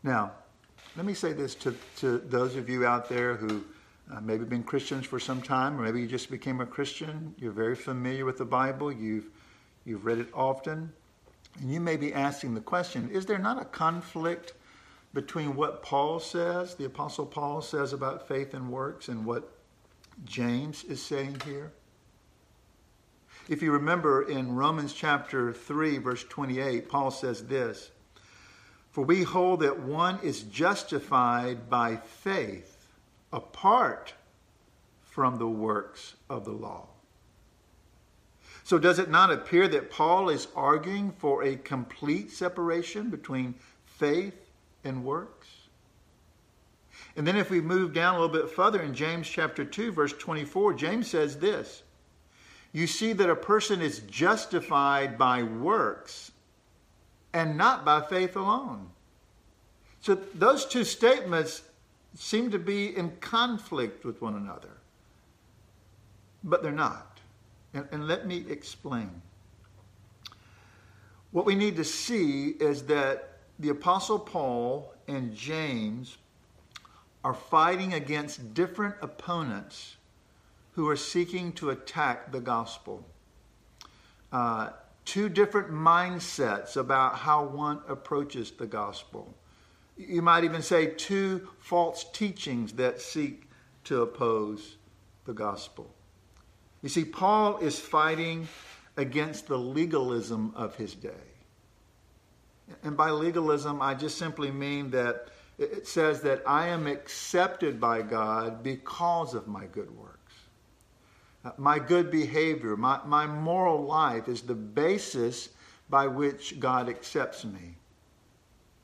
Now, 0.02 0.32
let 0.96 1.06
me 1.06 1.14
say 1.14 1.32
this 1.32 1.54
to, 1.56 1.76
to 1.98 2.18
those 2.18 2.56
of 2.56 2.68
you 2.68 2.86
out 2.86 3.08
there 3.08 3.36
who 3.36 3.62
uh, 4.12 4.20
maybe 4.20 4.44
been 4.44 4.64
Christians 4.64 5.06
for 5.06 5.20
some 5.20 5.42
time, 5.42 5.78
or 5.78 5.84
maybe 5.84 6.00
you 6.00 6.08
just 6.08 6.28
became 6.28 6.60
a 6.60 6.66
Christian. 6.66 7.36
You're 7.38 7.52
very 7.52 7.76
familiar 7.76 8.24
with 8.24 8.38
the 8.38 8.46
Bible. 8.46 8.90
You've 8.90 9.26
you've 9.84 10.04
read 10.04 10.18
it 10.18 10.28
often, 10.34 10.92
and 11.60 11.72
you 11.72 11.80
may 11.80 11.96
be 11.96 12.12
asking 12.12 12.54
the 12.56 12.60
question: 12.60 13.10
Is 13.12 13.26
there 13.26 13.38
not 13.38 13.62
a 13.62 13.64
conflict 13.64 14.54
between 15.14 15.56
what 15.56 15.82
Paul 15.82 16.20
says, 16.20 16.74
the 16.74 16.84
Apostle 16.84 17.26
Paul 17.26 17.62
says 17.62 17.92
about 17.92 18.28
faith 18.28 18.54
and 18.54 18.70
works, 18.70 19.08
and 19.08 19.24
what 19.24 19.50
James 20.24 20.84
is 20.84 21.02
saying 21.02 21.40
here? 21.44 21.72
If 23.48 23.62
you 23.62 23.72
remember 23.72 24.22
in 24.22 24.54
Romans 24.54 24.92
chapter 24.92 25.52
3, 25.52 25.98
verse 25.98 26.24
28, 26.24 26.88
Paul 26.88 27.10
says 27.10 27.46
this 27.46 27.90
for 28.98 29.04
we 29.04 29.22
hold 29.22 29.60
that 29.60 29.78
one 29.78 30.18
is 30.24 30.42
justified 30.42 31.70
by 31.70 31.98
faith 31.98 32.88
apart 33.32 34.14
from 35.02 35.38
the 35.38 35.46
works 35.48 36.16
of 36.28 36.44
the 36.44 36.50
law. 36.50 36.88
So, 38.64 38.76
does 38.76 38.98
it 38.98 39.08
not 39.08 39.30
appear 39.30 39.68
that 39.68 39.92
Paul 39.92 40.28
is 40.28 40.48
arguing 40.56 41.12
for 41.12 41.44
a 41.44 41.54
complete 41.54 42.32
separation 42.32 43.08
between 43.08 43.54
faith 43.84 44.47
and 44.88 45.04
works? 45.04 45.46
And 47.16 47.26
then, 47.26 47.36
if 47.36 47.50
we 47.50 47.60
move 47.60 47.92
down 47.92 48.14
a 48.14 48.20
little 48.20 48.34
bit 48.34 48.50
further 48.50 48.82
in 48.82 48.94
James 48.94 49.28
chapter 49.28 49.64
2, 49.64 49.92
verse 49.92 50.12
24, 50.12 50.74
James 50.74 51.08
says 51.08 51.38
this 51.38 51.82
You 52.72 52.86
see 52.86 53.12
that 53.12 53.30
a 53.30 53.36
person 53.36 53.80
is 53.80 54.00
justified 54.00 55.16
by 55.16 55.42
works 55.42 56.32
and 57.32 57.56
not 57.56 57.84
by 57.84 58.00
faith 58.00 58.36
alone. 58.36 58.88
So 60.00 60.14
those 60.34 60.64
two 60.64 60.84
statements 60.84 61.62
seem 62.14 62.50
to 62.50 62.58
be 62.58 62.96
in 62.96 63.10
conflict 63.20 64.04
with 64.04 64.20
one 64.22 64.34
another, 64.34 64.78
but 66.44 66.62
they're 66.62 66.72
not. 66.72 67.18
And, 67.74 67.86
and 67.92 68.06
let 68.06 68.26
me 68.26 68.44
explain. 68.48 69.22
What 71.30 71.44
we 71.44 71.54
need 71.54 71.76
to 71.76 71.84
see 71.84 72.50
is 72.50 72.84
that 72.84 73.27
the 73.58 73.70
Apostle 73.70 74.18
Paul 74.18 74.94
and 75.06 75.34
James 75.34 76.18
are 77.24 77.34
fighting 77.34 77.94
against 77.94 78.54
different 78.54 78.94
opponents 79.02 79.96
who 80.72 80.88
are 80.88 80.96
seeking 80.96 81.52
to 81.54 81.70
attack 81.70 82.30
the 82.30 82.40
gospel. 82.40 83.04
Uh, 84.30 84.70
two 85.04 85.28
different 85.28 85.70
mindsets 85.70 86.76
about 86.76 87.16
how 87.16 87.44
one 87.44 87.80
approaches 87.88 88.52
the 88.52 88.66
gospel. 88.66 89.34
You 89.96 90.22
might 90.22 90.44
even 90.44 90.62
say 90.62 90.86
two 90.86 91.48
false 91.58 92.04
teachings 92.12 92.72
that 92.74 93.00
seek 93.00 93.48
to 93.84 94.02
oppose 94.02 94.76
the 95.24 95.32
gospel. 95.32 95.92
You 96.82 96.88
see, 96.88 97.04
Paul 97.04 97.58
is 97.58 97.80
fighting 97.80 98.46
against 98.96 99.48
the 99.48 99.58
legalism 99.58 100.52
of 100.54 100.76
his 100.76 100.94
day. 100.94 101.27
And 102.82 102.96
by 102.96 103.10
legalism, 103.10 103.80
I 103.80 103.94
just 103.94 104.18
simply 104.18 104.50
mean 104.50 104.90
that 104.90 105.28
it 105.58 105.86
says 105.86 106.20
that 106.22 106.42
I 106.46 106.68
am 106.68 106.86
accepted 106.86 107.80
by 107.80 108.02
God 108.02 108.62
because 108.62 109.34
of 109.34 109.48
my 109.48 109.66
good 109.66 109.90
works. 109.90 110.34
Uh, 111.44 111.50
my 111.56 111.78
good 111.78 112.10
behavior, 112.10 112.76
my, 112.76 113.00
my 113.04 113.26
moral 113.26 113.84
life 113.84 114.28
is 114.28 114.42
the 114.42 114.54
basis 114.54 115.50
by 115.88 116.06
which 116.06 116.60
God 116.60 116.88
accepts 116.88 117.44
me. 117.44 117.76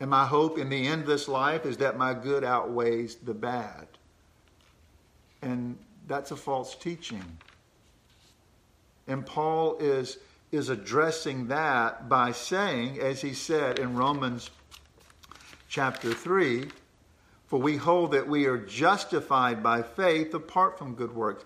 And 0.00 0.10
my 0.10 0.26
hope 0.26 0.58
in 0.58 0.68
the 0.68 0.86
end 0.86 1.02
of 1.02 1.06
this 1.06 1.28
life 1.28 1.66
is 1.66 1.76
that 1.78 1.96
my 1.96 2.14
good 2.14 2.44
outweighs 2.44 3.16
the 3.16 3.34
bad. 3.34 3.86
And 5.42 5.78
that's 6.08 6.30
a 6.30 6.36
false 6.36 6.74
teaching. 6.74 7.24
And 9.06 9.24
Paul 9.24 9.76
is, 9.78 10.18
is 10.54 10.68
addressing 10.68 11.48
that 11.48 12.08
by 12.08 12.32
saying, 12.32 13.00
as 13.00 13.20
he 13.20 13.34
said 13.34 13.78
in 13.78 13.96
Romans 13.96 14.50
chapter 15.68 16.12
3, 16.12 16.68
for 17.46 17.60
we 17.60 17.76
hold 17.76 18.12
that 18.12 18.28
we 18.28 18.46
are 18.46 18.58
justified 18.58 19.62
by 19.62 19.82
faith 19.82 20.34
apart 20.34 20.78
from 20.78 20.94
good 20.94 21.14
works. 21.14 21.44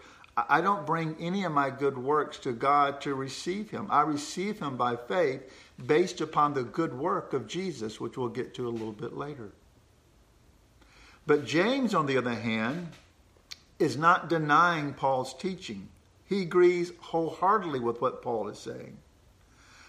I 0.49 0.61
don't 0.61 0.87
bring 0.87 1.17
any 1.19 1.45
of 1.45 1.53
my 1.53 1.71
good 1.71 1.99
works 1.99 2.39
to 2.39 2.53
God 2.53 3.01
to 3.01 3.15
receive 3.15 3.71
Him. 3.71 3.89
I 3.91 4.03
receive 4.03 4.61
Him 4.61 4.77
by 4.77 4.95
faith 4.95 5.43
based 5.85 6.21
upon 6.21 6.55
the 6.55 6.63
good 6.63 6.95
work 6.95 7.33
of 7.33 7.49
Jesus, 7.49 8.01
which 8.01 8.17
we'll 8.17 8.29
get 8.29 8.55
to 8.55 8.69
a 8.69 8.71
little 8.71 8.93
bit 8.93 9.17
later. 9.17 9.51
But 11.27 11.45
James, 11.45 11.95
on 11.95 12.07
the 12.07 12.17
other 12.17 12.35
hand, 12.35 12.91
is 13.79 13.97
not 13.97 14.29
denying 14.29 14.95
Paul's 14.95 15.35
teaching. 15.35 15.89
He 16.29 16.43
agrees 16.43 16.93
wholeheartedly 17.01 17.81
with 17.81 18.03
what 18.03 18.21
Paul 18.21 18.49
is 18.49 18.59
saying, 18.59 18.99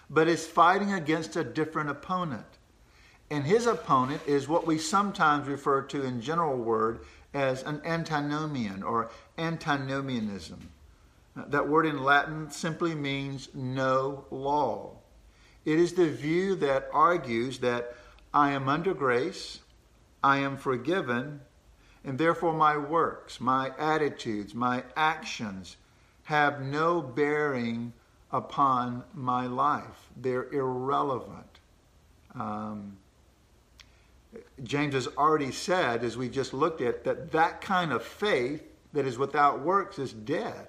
but 0.10 0.30
is 0.30 0.48
fighting 0.48 0.94
against 0.94 1.36
a 1.36 1.44
different 1.44 1.90
opponent. 1.90 2.46
And 3.30 3.44
his 3.44 3.68
opponent 3.68 4.22
is 4.26 4.48
what 4.48 4.66
we 4.66 4.78
sometimes 4.78 5.50
refer 5.50 5.82
to 5.84 6.04
in 6.04 6.22
general 6.22 6.58
word 6.58 7.02
as 7.34 7.62
an 7.64 7.82
antinomian 7.84 8.84
or 8.84 9.12
antinomianism. 9.38 10.72
That 11.36 11.68
word 11.68 11.86
in 11.86 12.04
Latin 12.04 12.50
simply 12.50 12.96
means 12.96 13.50
no 13.54 14.26
law. 14.32 14.96
It 15.66 15.78
is 15.78 15.94
the 15.94 16.10
view 16.10 16.56
that 16.56 16.90
argues 16.94 17.60
that 17.60 17.96
I 18.34 18.52
am 18.52 18.70
under 18.70 18.94
grace, 18.94 19.60
I 20.24 20.38
am 20.38 20.56
forgiven, 20.56 21.42
and 22.04 22.18
therefore 22.18 22.54
my 22.54 22.78
works, 22.78 23.42
my 23.42 23.74
attitudes, 23.78 24.56
my 24.56 24.84
actions 24.96 25.76
have 26.30 26.62
no 26.62 27.02
bearing 27.02 27.92
upon 28.32 29.04
my 29.16 29.48
life. 29.48 30.12
They're 30.16 30.48
irrelevant. 30.54 31.60
Um, 32.36 32.98
James 34.62 34.94
has 34.94 35.08
already 35.08 35.52
said, 35.52 36.04
as 36.04 36.18
we 36.18 36.30
just 36.30 36.54
looked 36.54 36.82
at, 36.82 37.04
that 37.06 37.32
that 37.32 37.62
kind 37.62 37.92
of 37.92 38.04
faith 38.04 38.62
that 38.94 39.08
is 39.08 39.18
without 39.18 39.62
works 39.62 39.98
is 39.98 40.14
dead. 40.14 40.68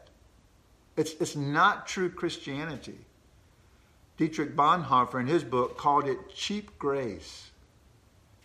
It's, 0.97 1.13
it's 1.21 1.37
not 1.37 1.87
true 1.87 2.09
Christianity. 2.09 2.99
Dietrich 4.17 4.57
Bonhoeffer, 4.57 5.21
in 5.21 5.27
his 5.27 5.45
book, 5.45 5.77
called 5.77 6.09
it 6.09 6.35
cheap 6.35 6.79
grace. 6.79 7.51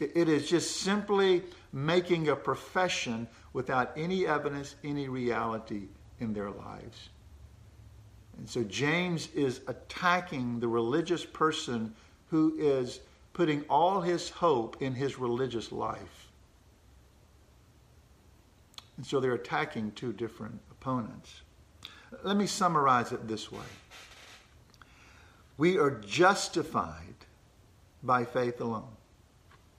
it, 0.02 0.12
it 0.16 0.28
is 0.28 0.50
just 0.50 0.82
simply 0.82 1.44
making 1.72 2.28
a 2.28 2.36
profession 2.36 3.30
without 3.54 3.94
any 3.96 4.28
evidence, 4.28 4.76
any 4.84 5.08
reality 5.08 5.88
in 6.20 6.34
their 6.34 6.50
lives. 6.50 7.10
And 8.38 8.50
so 8.50 8.64
James 8.64 9.30
is 9.34 9.62
attacking 9.68 10.60
the 10.60 10.68
religious 10.68 11.26
person 11.26 11.94
who 12.30 12.56
is 12.58 13.00
putting 13.34 13.64
all 13.70 14.02
his 14.02 14.30
hope 14.30 14.82
in 14.82 14.94
his 14.94 15.20
religious 15.20 15.72
life. 15.72 16.28
And 18.98 19.06
so 19.06 19.20
they're 19.20 19.34
attacking 19.34 19.92
two 19.92 20.14
different 20.14 20.60
opponents. 20.72 21.42
Let 22.24 22.38
me 22.38 22.48
summarize 22.48 23.12
it 23.12 23.28
this 23.28 23.52
way 23.52 23.66
We 25.58 25.78
are 25.78 25.92
justified 25.92 27.16
by 28.04 28.24
faith 28.24 28.62
alone. 28.62 28.96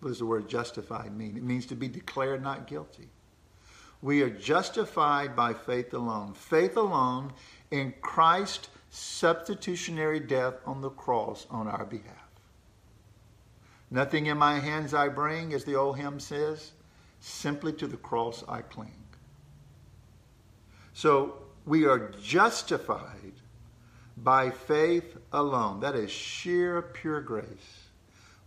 What 0.00 0.10
does 0.10 0.18
the 0.18 0.26
word 0.26 0.48
justified 0.48 1.16
mean? 1.16 1.36
It 1.36 1.42
means 1.42 1.66
to 1.66 1.74
be 1.74 1.88
declared 1.88 2.42
not 2.42 2.66
guilty. 2.66 3.08
We 4.06 4.22
are 4.22 4.30
justified 4.30 5.34
by 5.34 5.52
faith 5.52 5.92
alone. 5.92 6.34
Faith 6.34 6.76
alone 6.76 7.32
in 7.72 7.92
Christ's 8.00 8.68
substitutionary 8.88 10.20
death 10.20 10.54
on 10.64 10.80
the 10.80 10.90
cross 10.90 11.44
on 11.50 11.66
our 11.66 11.84
behalf. 11.84 12.30
Nothing 13.90 14.26
in 14.26 14.38
my 14.38 14.60
hands 14.60 14.94
I 14.94 15.08
bring, 15.08 15.52
as 15.52 15.64
the 15.64 15.74
old 15.74 15.98
hymn 15.98 16.20
says, 16.20 16.70
simply 17.18 17.72
to 17.72 17.88
the 17.88 17.96
cross 17.96 18.44
I 18.48 18.62
cling. 18.62 19.02
So 20.92 21.38
we 21.64 21.84
are 21.84 22.12
justified 22.22 23.32
by 24.16 24.50
faith 24.50 25.16
alone. 25.32 25.80
That 25.80 25.96
is 25.96 26.12
sheer, 26.12 26.80
pure 26.80 27.22
grace. 27.22 27.88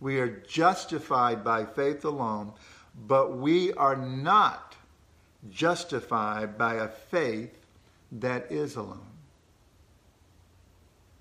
We 0.00 0.20
are 0.20 0.42
justified 0.48 1.44
by 1.44 1.66
faith 1.66 2.06
alone, 2.06 2.54
but 3.06 3.36
we 3.36 3.74
are 3.74 3.96
not 3.96 4.69
justified 5.48 6.58
by 6.58 6.74
a 6.74 6.88
faith 6.88 7.56
that 8.12 8.50
is 8.50 8.76
alone. 8.76 9.06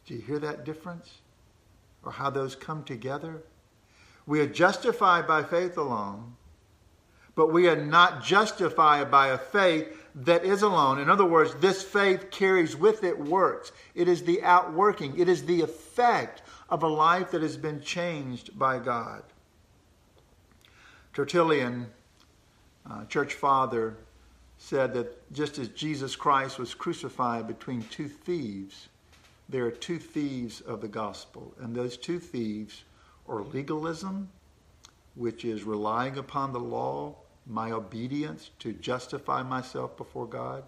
Do 0.05 0.15
you 0.15 0.21
hear 0.21 0.39
that 0.39 0.65
difference? 0.65 1.19
Or 2.03 2.11
how 2.11 2.29
those 2.29 2.55
come 2.55 2.83
together? 2.83 3.43
We 4.25 4.39
are 4.41 4.47
justified 4.47 5.27
by 5.27 5.43
faith 5.43 5.77
alone, 5.77 6.35
but 7.35 7.53
we 7.53 7.67
are 7.67 7.75
not 7.75 8.23
justified 8.23 9.09
by 9.11 9.27
a 9.29 9.37
faith 9.37 9.87
that 10.15 10.43
is 10.43 10.61
alone. 10.61 10.99
In 10.99 11.09
other 11.09 11.25
words, 11.25 11.55
this 11.55 11.83
faith 11.83 12.31
carries 12.31 12.75
with 12.75 13.03
it 13.03 13.17
works. 13.17 13.71
It 13.95 14.07
is 14.07 14.23
the 14.23 14.41
outworking, 14.43 15.17
it 15.19 15.29
is 15.29 15.45
the 15.45 15.61
effect 15.61 16.41
of 16.69 16.83
a 16.83 16.87
life 16.87 17.31
that 17.31 17.41
has 17.41 17.57
been 17.57 17.81
changed 17.81 18.57
by 18.57 18.79
God. 18.79 19.23
Tertullian, 21.13 21.87
uh, 22.89 23.05
church 23.05 23.33
father, 23.33 23.97
said 24.59 24.93
that 24.93 25.31
just 25.33 25.57
as 25.57 25.69
Jesus 25.69 26.15
Christ 26.15 26.59
was 26.59 26.75
crucified 26.75 27.47
between 27.47 27.81
two 27.83 28.09
thieves, 28.09 28.89
there 29.47 29.65
are 29.65 29.71
two 29.71 29.97
thieves 29.97 30.61
of 30.61 30.81
the 30.81 30.87
gospel, 30.87 31.53
and 31.59 31.73
those 31.73 31.97
two 31.97 32.19
thieves 32.19 32.83
are 33.27 33.41
legalism, 33.41 34.29
which 35.15 35.45
is 35.45 35.63
relying 35.63 36.17
upon 36.17 36.51
the 36.51 36.59
law, 36.59 37.15
my 37.47 37.71
obedience 37.71 38.51
to 38.59 38.73
justify 38.73 39.41
myself 39.41 39.95
before 39.97 40.27
God, 40.27 40.63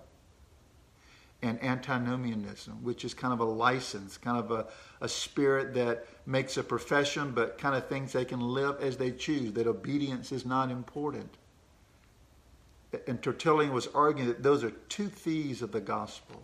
and 1.42 1.62
antinomianism, 1.62 2.84
which 2.84 3.04
is 3.04 3.14
kind 3.14 3.34
of 3.34 3.42
a 3.42 3.46
license, 3.46 4.18
kind 4.18 4.38
of 4.38 4.52
a, 4.52 4.68
a 5.02 5.10
spirit 5.10 5.74
that 5.74 6.08
makes 6.26 6.56
a 6.56 6.64
profession 6.64 7.32
but 7.32 7.58
kind 7.58 7.76
of 7.76 7.88
thinks 7.88 8.14
they 8.14 8.26
can 8.26 8.40
live 8.40 8.80
as 8.80 8.96
they 8.96 9.12
choose, 9.12 9.52
that 9.54 9.68
obedience 9.68 10.32
is 10.32 10.46
not 10.46 10.72
important. 10.72 11.30
And 13.08 13.22
Tertullian 13.22 13.74
was 13.74 13.88
arguing 13.88 14.28
that 14.28 14.44
those 14.44 14.64
are 14.64 14.72
two 14.90 15.08
thieves 15.08 15.62
of 15.62 15.72
the 15.72 15.80
gospel. 15.80 16.44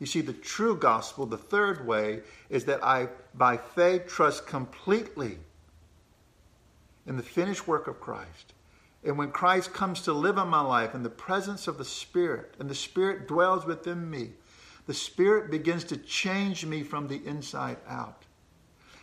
You 0.00 0.06
see, 0.06 0.22
the 0.22 0.32
true 0.32 0.76
gospel, 0.76 1.26
the 1.26 1.36
third 1.36 1.86
way, 1.86 2.22
is 2.48 2.64
that 2.64 2.82
I, 2.82 3.08
by 3.34 3.58
faith, 3.58 4.06
trust 4.06 4.46
completely 4.46 5.38
in 7.06 7.16
the 7.16 7.22
finished 7.22 7.68
work 7.68 7.86
of 7.86 8.00
Christ. 8.00 8.54
And 9.04 9.16
when 9.16 9.30
Christ 9.30 9.72
comes 9.72 10.02
to 10.02 10.12
live 10.12 10.38
in 10.38 10.48
my 10.48 10.60
life 10.60 10.94
in 10.94 11.02
the 11.02 11.10
presence 11.10 11.68
of 11.68 11.78
the 11.78 11.84
Spirit, 11.84 12.54
and 12.58 12.68
the 12.68 12.74
Spirit 12.74 13.28
dwells 13.28 13.66
within 13.66 14.10
me, 14.10 14.30
the 14.86 14.94
Spirit 14.94 15.50
begins 15.50 15.84
to 15.84 15.96
change 15.96 16.66
me 16.66 16.82
from 16.82 17.08
the 17.08 17.24
inside 17.26 17.76
out. 17.86 18.24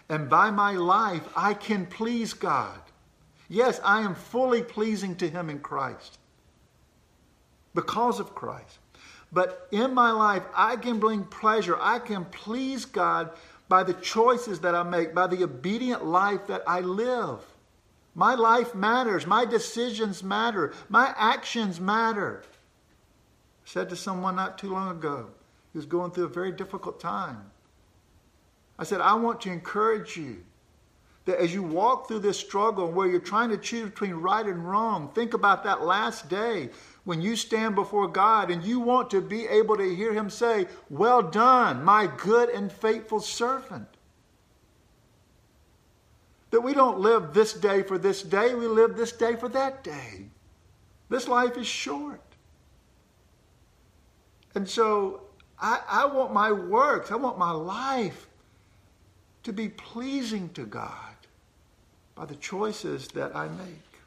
And 0.10 0.30
by 0.30 0.52
my 0.52 0.74
life, 0.74 1.28
I 1.36 1.54
can 1.54 1.86
please 1.86 2.34
God. 2.34 2.80
Yes, 3.50 3.80
I 3.84 4.02
am 4.02 4.16
fully 4.16 4.62
pleasing 4.62 5.16
to 5.18 5.30
Him 5.30 5.50
in 5.50 5.60
Christ 5.60 6.20
because 7.74 8.20
of 8.20 8.36
Christ. 8.36 8.80
But 9.32 9.68
in 9.72 9.94
my 9.94 10.12
life, 10.12 10.44
I 10.56 10.78
can 10.78 11.00
bring 11.00 11.24
pleasure. 11.24 11.78
I 11.80 12.00
can 12.00 12.26
please 12.26 12.86
God 12.86 13.32
by 13.70 13.84
the 13.84 13.94
choices 13.94 14.60
that 14.62 14.76
I 14.76 14.84
make, 14.84 15.14
by 15.14 15.28
the 15.28 15.44
obedient 15.44 16.06
life 16.06 16.48
that 16.48 16.64
I 16.66 16.80
live. 16.80 17.40
My 18.16 18.36
life 18.36 18.74
matters. 18.74 19.28
My 19.28 19.46
decisions 19.46 20.24
matter. 20.24 20.74
My 20.90 21.14
actions 21.18 21.80
matter. 21.80 22.44
I 22.46 23.70
said 23.70 23.90
to 23.90 23.96
someone 23.96 24.36
not 24.36 24.58
too 24.58 24.72
long 24.72 24.90
ago 24.90 25.28
who's 25.74 25.86
going 25.86 26.12
through 26.12 26.26
a 26.26 26.30
very 26.30 26.52
difficult 26.52 27.00
time. 27.00 27.52
I 28.80 28.86
said, 28.86 29.02
I 29.02 29.14
want 29.16 29.42
to 29.42 29.52
encourage 29.52 30.18
you 30.18 30.44
that 31.28 31.40
as 31.42 31.54
you 31.54 31.62
walk 31.62 32.08
through 32.08 32.20
this 32.20 32.40
struggle 32.40 32.90
where 32.90 33.06
you're 33.06 33.20
trying 33.20 33.50
to 33.50 33.58
choose 33.58 33.90
between 33.90 34.14
right 34.14 34.46
and 34.46 34.68
wrong, 34.68 35.12
think 35.14 35.34
about 35.34 35.62
that 35.66 35.84
last 35.84 36.30
day 36.30 36.70
when 37.04 37.22
you 37.22 37.36
stand 37.36 37.76
before 37.76 38.08
God 38.08 38.50
and 38.50 38.64
you 38.64 38.80
want 38.80 39.10
to 39.12 39.20
be 39.20 39.46
able 39.46 39.76
to 39.76 39.96
hear 39.96 40.14
Him 40.14 40.30
say, 40.30 40.68
Well 40.90 41.22
done, 41.22 41.84
my 41.84 42.10
good 42.18 42.50
and 42.50 42.72
faithful 42.72 43.20
servant. 43.20 43.88
That 46.52 46.62
we 46.62 46.74
don't 46.74 47.00
live 47.00 47.34
this 47.34 47.52
day 47.52 47.84
for 47.84 47.98
this 47.98 48.24
day, 48.24 48.56
we 48.56 48.66
live 48.66 48.96
this 48.96 49.12
day 49.12 49.36
for 49.36 49.50
that 49.50 49.84
day. 49.84 50.30
This 51.10 51.28
life 51.28 51.58
is 51.58 51.68
short. 51.68 52.22
And 54.56 54.68
so 54.68 55.24
I, 55.60 55.82
I 55.90 56.06
want 56.06 56.34
my 56.34 56.54
works, 56.54 57.12
I 57.12 57.16
want 57.16 57.38
my 57.38 57.52
life 57.52 58.28
to 59.48 59.54
be 59.54 59.70
pleasing 59.70 60.50
to 60.50 60.66
God 60.66 61.16
by 62.16 62.26
the 62.26 62.36
choices 62.36 63.08
that 63.08 63.34
I 63.34 63.48
make. 63.48 64.02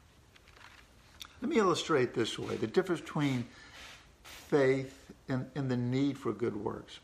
Let 1.41 1.49
me 1.49 1.57
illustrate 1.57 2.13
this 2.13 2.37
way 2.37 2.57
the 2.57 2.67
difference 2.67 3.01
between 3.01 3.47
faith 4.21 5.11
and, 5.29 5.47
and 5.55 5.67
the 5.67 5.77
need 5.77 6.15
for 6.15 6.31
good 6.31 6.55
works. 6.55 6.99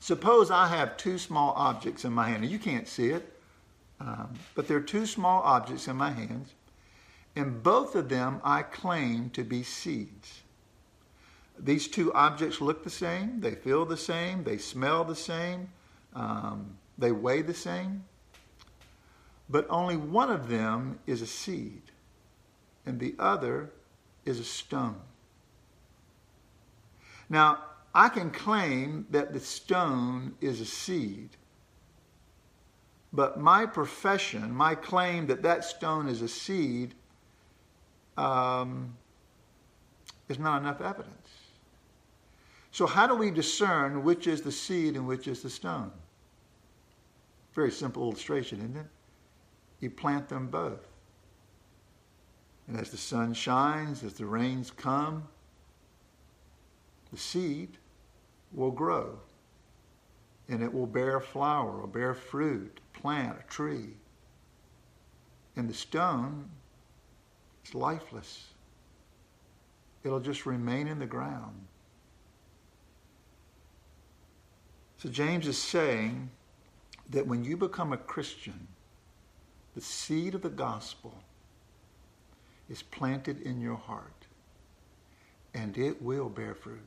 Suppose 0.00 0.50
I 0.50 0.66
have 0.66 0.96
two 0.96 1.18
small 1.18 1.52
objects 1.52 2.04
in 2.04 2.12
my 2.12 2.28
hand, 2.28 2.42
and 2.42 2.50
you 2.50 2.58
can't 2.58 2.88
see 2.88 3.10
it, 3.10 3.38
um, 4.00 4.34
but 4.56 4.66
there 4.66 4.78
are 4.78 4.88
two 4.96 5.06
small 5.06 5.40
objects 5.42 5.86
in 5.86 5.94
my 5.94 6.10
hands, 6.10 6.48
and 7.36 7.62
both 7.62 7.94
of 7.94 8.08
them 8.08 8.40
I 8.42 8.62
claim 8.62 9.30
to 9.30 9.44
be 9.44 9.62
seeds. 9.62 10.42
these 11.56 11.86
two 11.86 12.12
objects 12.12 12.60
look 12.60 12.82
the 12.82 12.90
same, 12.90 13.40
they 13.40 13.54
feel 13.54 13.84
the 13.84 13.96
same, 13.96 14.42
they 14.42 14.58
smell 14.58 15.04
the 15.04 15.14
same, 15.14 15.68
um, 16.12 16.76
they 16.98 17.12
weigh 17.12 17.42
the 17.42 17.54
same, 17.54 18.04
but 19.48 19.66
only 19.70 19.96
one 19.96 20.30
of 20.30 20.48
them 20.48 20.98
is 21.06 21.22
a 21.22 21.26
seed 21.26 21.82
and 22.84 22.98
the 22.98 23.14
other 23.18 23.70
is 24.24 24.40
a 24.40 24.44
stone. 24.44 25.00
Now, 27.28 27.62
I 27.94 28.08
can 28.08 28.30
claim 28.30 29.06
that 29.10 29.32
the 29.32 29.40
stone 29.40 30.34
is 30.40 30.60
a 30.60 30.66
seed, 30.66 31.30
but 33.12 33.40
my 33.40 33.66
profession, 33.66 34.52
my 34.52 34.74
claim 34.74 35.26
that 35.28 35.42
that 35.42 35.64
stone 35.64 36.08
is 36.08 36.22
a 36.22 36.28
seed, 36.28 36.94
um, 38.16 38.96
is 40.28 40.38
not 40.38 40.60
enough 40.60 40.80
evidence. 40.80 41.28
So, 42.70 42.86
how 42.86 43.06
do 43.06 43.14
we 43.14 43.30
discern 43.30 44.04
which 44.04 44.26
is 44.26 44.42
the 44.42 44.52
seed 44.52 44.96
and 44.96 45.06
which 45.06 45.26
is 45.26 45.42
the 45.42 45.50
stone? 45.50 45.90
Very 47.56 47.70
simple 47.70 48.02
illustration, 48.02 48.58
isn't 48.58 48.76
it? 48.76 48.86
You 49.80 49.88
plant 49.90 50.28
them 50.28 50.48
both. 50.48 50.86
And 52.68 52.78
as 52.78 52.90
the 52.90 52.98
sun 52.98 53.32
shines, 53.32 54.04
as 54.04 54.12
the 54.12 54.26
rains 54.26 54.70
come, 54.70 55.26
the 57.10 57.16
seed 57.16 57.78
will 58.52 58.70
grow 58.70 59.18
and 60.48 60.62
it 60.62 60.72
will 60.72 60.86
bear 60.86 61.18
flower 61.18 61.80
or 61.80 61.86
bear 61.86 62.12
fruit, 62.12 62.78
plant, 62.92 63.38
a 63.40 63.50
tree. 63.50 63.94
And 65.56 65.66
the 65.66 65.74
stone 65.74 66.50
is 67.64 67.74
lifeless. 67.74 68.48
It'll 70.04 70.20
just 70.20 70.44
remain 70.44 70.88
in 70.88 70.98
the 70.98 71.06
ground. 71.06 71.56
So 74.98 75.08
James 75.08 75.48
is 75.48 75.56
saying 75.56 76.30
that 77.10 77.26
when 77.26 77.44
you 77.44 77.56
become 77.56 77.92
a 77.92 77.98
Christian, 77.98 78.66
the 79.74 79.80
seed 79.80 80.34
of 80.34 80.42
the 80.42 80.48
gospel 80.48 81.14
is 82.68 82.82
planted 82.82 83.42
in 83.42 83.60
your 83.60 83.76
heart 83.76 84.26
and 85.54 85.76
it 85.78 86.02
will 86.02 86.28
bear 86.28 86.54
fruit. 86.54 86.80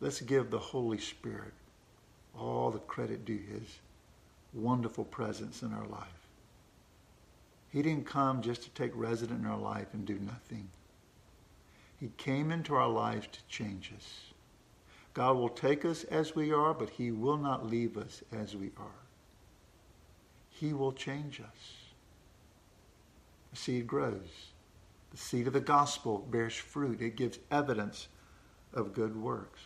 Let's 0.00 0.20
give 0.20 0.50
the 0.50 0.58
Holy 0.58 0.98
Spirit 0.98 1.52
all 2.38 2.70
the 2.70 2.78
credit 2.78 3.24
due 3.24 3.38
his 3.38 3.78
wonderful 4.52 5.04
presence 5.04 5.62
in 5.62 5.72
our 5.72 5.86
life. 5.86 6.28
He 7.72 7.82
didn't 7.82 8.06
come 8.06 8.42
just 8.42 8.62
to 8.62 8.70
take 8.70 8.92
resident 8.94 9.40
in 9.40 9.46
our 9.46 9.58
life 9.58 9.88
and 9.92 10.06
do 10.06 10.18
nothing. 10.18 10.68
He 11.98 12.10
came 12.16 12.50
into 12.50 12.74
our 12.74 12.88
lives 12.88 13.26
to 13.32 13.38
change 13.48 13.92
us. 13.96 14.25
God 15.16 15.38
will 15.38 15.48
take 15.48 15.86
us 15.86 16.04
as 16.04 16.34
we 16.34 16.52
are, 16.52 16.74
but 16.74 16.90
he 16.90 17.10
will 17.10 17.38
not 17.38 17.64
leave 17.64 17.96
us 17.96 18.22
as 18.38 18.54
we 18.54 18.70
are. 18.76 19.00
He 20.50 20.74
will 20.74 20.92
change 20.92 21.40
us. 21.40 21.86
The 23.50 23.56
seed 23.56 23.86
grows. 23.86 24.50
The 25.12 25.16
seed 25.16 25.46
of 25.46 25.54
the 25.54 25.60
gospel 25.60 26.18
bears 26.18 26.54
fruit. 26.54 27.00
It 27.00 27.16
gives 27.16 27.38
evidence 27.50 28.08
of 28.74 28.92
good 28.92 29.16
works. 29.16 29.60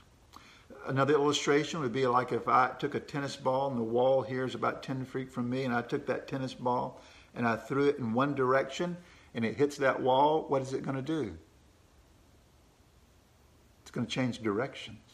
Another 0.86 1.14
illustration 1.14 1.80
would 1.80 1.92
be 1.92 2.06
like 2.06 2.30
if 2.30 2.46
I 2.46 2.70
took 2.78 2.94
a 2.94 3.00
tennis 3.00 3.34
ball 3.34 3.70
and 3.70 3.76
the 3.76 3.82
wall 3.82 4.22
here 4.22 4.44
is 4.44 4.54
about 4.54 4.84
10 4.84 5.04
feet 5.04 5.32
from 5.32 5.50
me, 5.50 5.64
and 5.64 5.74
I 5.74 5.82
took 5.82 6.06
that 6.06 6.28
tennis 6.28 6.54
ball 6.54 7.02
and 7.34 7.44
I 7.44 7.56
threw 7.56 7.88
it 7.88 7.98
in 7.98 8.12
one 8.12 8.36
direction 8.36 8.96
and 9.34 9.44
it 9.44 9.56
hits 9.56 9.78
that 9.78 10.00
wall, 10.00 10.44
what 10.46 10.62
is 10.62 10.74
it 10.74 10.84
going 10.84 10.94
to 10.94 11.02
do? 11.02 11.36
It's 13.82 13.90
going 13.90 14.06
to 14.06 14.12
change 14.12 14.40
directions. 14.44 15.09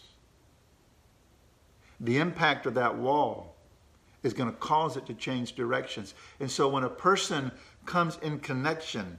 The 2.01 2.19
impact 2.19 2.67
of 2.67 2.75
that 2.75 2.97
wall 2.97 3.55
is 4.23 4.33
going 4.35 4.51
to 4.51 4.57
cause 4.57 4.97
it 4.97 5.07
to 5.07 5.15
change 5.15 5.55
directions. 5.55 6.15
And 6.41 6.51
so 6.51 6.69
when 6.69 6.85
a 6.85 6.91
person 6.91 7.53
comes 7.85 8.19
in 8.23 8.41
connection, 8.41 9.19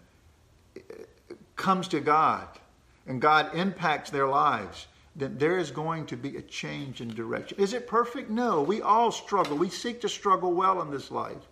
comes 1.55 1.87
to 1.89 1.99
God, 1.99 2.47
and 3.07 3.21
God 3.21 3.55
impacts 3.55 4.09
their 4.09 4.27
lives, 4.27 4.87
then 5.15 5.37
there 5.37 5.57
is 5.57 5.71
going 5.71 6.05
to 6.07 6.17
be 6.17 6.37
a 6.37 6.41
change 6.41 7.01
in 7.01 7.07
direction. 7.09 7.57
Is 7.59 7.73
it 7.73 7.87
perfect? 7.87 8.29
No. 8.29 8.61
We 8.61 8.81
all 8.81 9.11
struggle. 9.11 9.57
We 9.57 9.69
seek 9.69 10.01
to 10.01 10.09
struggle 10.09 10.53
well 10.53 10.81
in 10.81 10.91
this 10.91 11.09
life. 11.09 11.47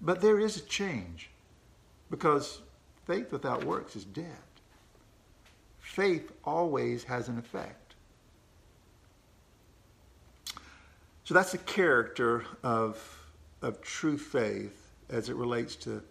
But 0.00 0.20
there 0.20 0.40
is 0.40 0.56
a 0.56 0.62
change 0.62 1.30
because 2.10 2.60
faith 3.06 3.30
without 3.30 3.64
works 3.64 3.94
is 3.94 4.04
dead. 4.04 4.26
Faith 5.78 6.32
always 6.44 7.04
has 7.04 7.28
an 7.28 7.38
effect. 7.38 7.83
So 11.24 11.32
that's 11.32 11.52
the 11.52 11.58
character 11.58 12.44
of, 12.62 12.98
of 13.62 13.80
true 13.80 14.18
faith 14.18 14.90
as 15.08 15.30
it 15.30 15.36
relates 15.36 15.74
to, 15.76 16.02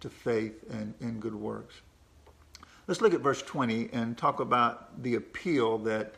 to 0.00 0.08
faith 0.08 0.64
and, 0.70 0.94
and 1.00 1.20
good 1.20 1.34
works. 1.34 1.74
Let's 2.86 3.00
look 3.00 3.12
at 3.12 3.20
verse 3.20 3.42
20 3.42 3.90
and 3.92 4.16
talk 4.16 4.40
about 4.40 5.02
the 5.02 5.16
appeal 5.16 5.78
that 5.78 6.14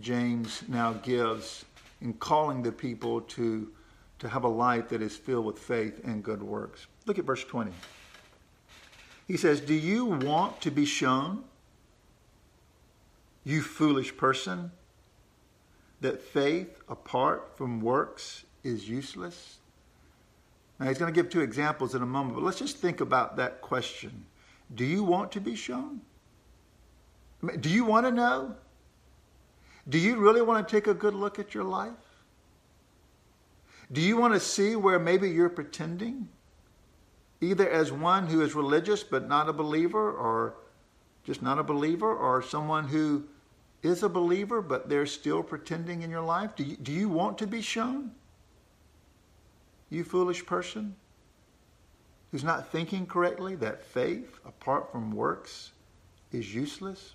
James 0.00 0.62
now 0.68 0.92
gives 0.94 1.64
in 2.02 2.12
calling 2.14 2.62
the 2.62 2.72
people 2.72 3.22
to, 3.22 3.70
to 4.18 4.28
have 4.28 4.44
a 4.44 4.48
life 4.48 4.88
that 4.90 5.00
is 5.00 5.16
filled 5.16 5.46
with 5.46 5.58
faith 5.58 6.00
and 6.04 6.22
good 6.22 6.42
works. 6.42 6.86
Look 7.06 7.18
at 7.18 7.24
verse 7.24 7.44
20. 7.44 7.70
He 9.26 9.36
says, 9.36 9.60
Do 9.60 9.74
you 9.74 10.04
want 10.04 10.60
to 10.62 10.70
be 10.70 10.84
shown, 10.84 11.44
you 13.44 13.62
foolish 13.62 14.16
person? 14.16 14.70
That 16.00 16.20
faith 16.20 16.80
apart 16.88 17.56
from 17.56 17.80
works 17.80 18.44
is 18.62 18.88
useless? 18.88 19.58
Now, 20.78 20.86
he's 20.86 20.98
going 20.98 21.12
to 21.12 21.22
give 21.22 21.30
two 21.30 21.40
examples 21.40 21.94
in 21.94 22.02
a 22.02 22.06
moment, 22.06 22.34
but 22.34 22.44
let's 22.44 22.58
just 22.58 22.76
think 22.76 23.00
about 23.00 23.36
that 23.36 23.62
question. 23.62 24.26
Do 24.74 24.84
you 24.84 25.02
want 25.02 25.32
to 25.32 25.40
be 25.40 25.54
shown? 25.54 26.00
Do 27.60 27.68
you 27.70 27.84
want 27.84 28.06
to 28.06 28.12
know? 28.12 28.56
Do 29.88 29.98
you 29.98 30.16
really 30.16 30.42
want 30.42 30.66
to 30.66 30.70
take 30.70 30.86
a 30.86 30.94
good 30.94 31.14
look 31.14 31.38
at 31.38 31.54
your 31.54 31.64
life? 31.64 31.92
Do 33.92 34.00
you 34.00 34.16
want 34.16 34.34
to 34.34 34.40
see 34.40 34.74
where 34.74 34.98
maybe 34.98 35.30
you're 35.30 35.48
pretending, 35.48 36.28
either 37.40 37.70
as 37.70 37.92
one 37.92 38.26
who 38.26 38.42
is 38.42 38.54
religious 38.54 39.04
but 39.04 39.28
not 39.28 39.48
a 39.48 39.52
believer, 39.52 40.10
or 40.10 40.54
just 41.24 41.40
not 41.40 41.58
a 41.58 41.62
believer, 41.62 42.12
or 42.12 42.42
someone 42.42 42.88
who 42.88 43.24
is 43.82 44.02
a 44.02 44.08
believer, 44.08 44.62
but 44.62 44.88
they're 44.88 45.06
still 45.06 45.42
pretending 45.42 46.02
in 46.02 46.10
your 46.10 46.22
life? 46.22 46.56
Do 46.56 46.64
you, 46.64 46.76
do 46.76 46.92
you 46.92 47.08
want 47.08 47.38
to 47.38 47.46
be 47.46 47.60
shown? 47.60 48.12
You 49.90 50.04
foolish 50.04 50.44
person 50.44 50.96
who's 52.32 52.44
not 52.44 52.70
thinking 52.72 53.06
correctly 53.06 53.54
that 53.56 53.84
faith 53.84 54.40
apart 54.44 54.90
from 54.90 55.12
works 55.12 55.72
is 56.32 56.54
useless? 56.54 57.14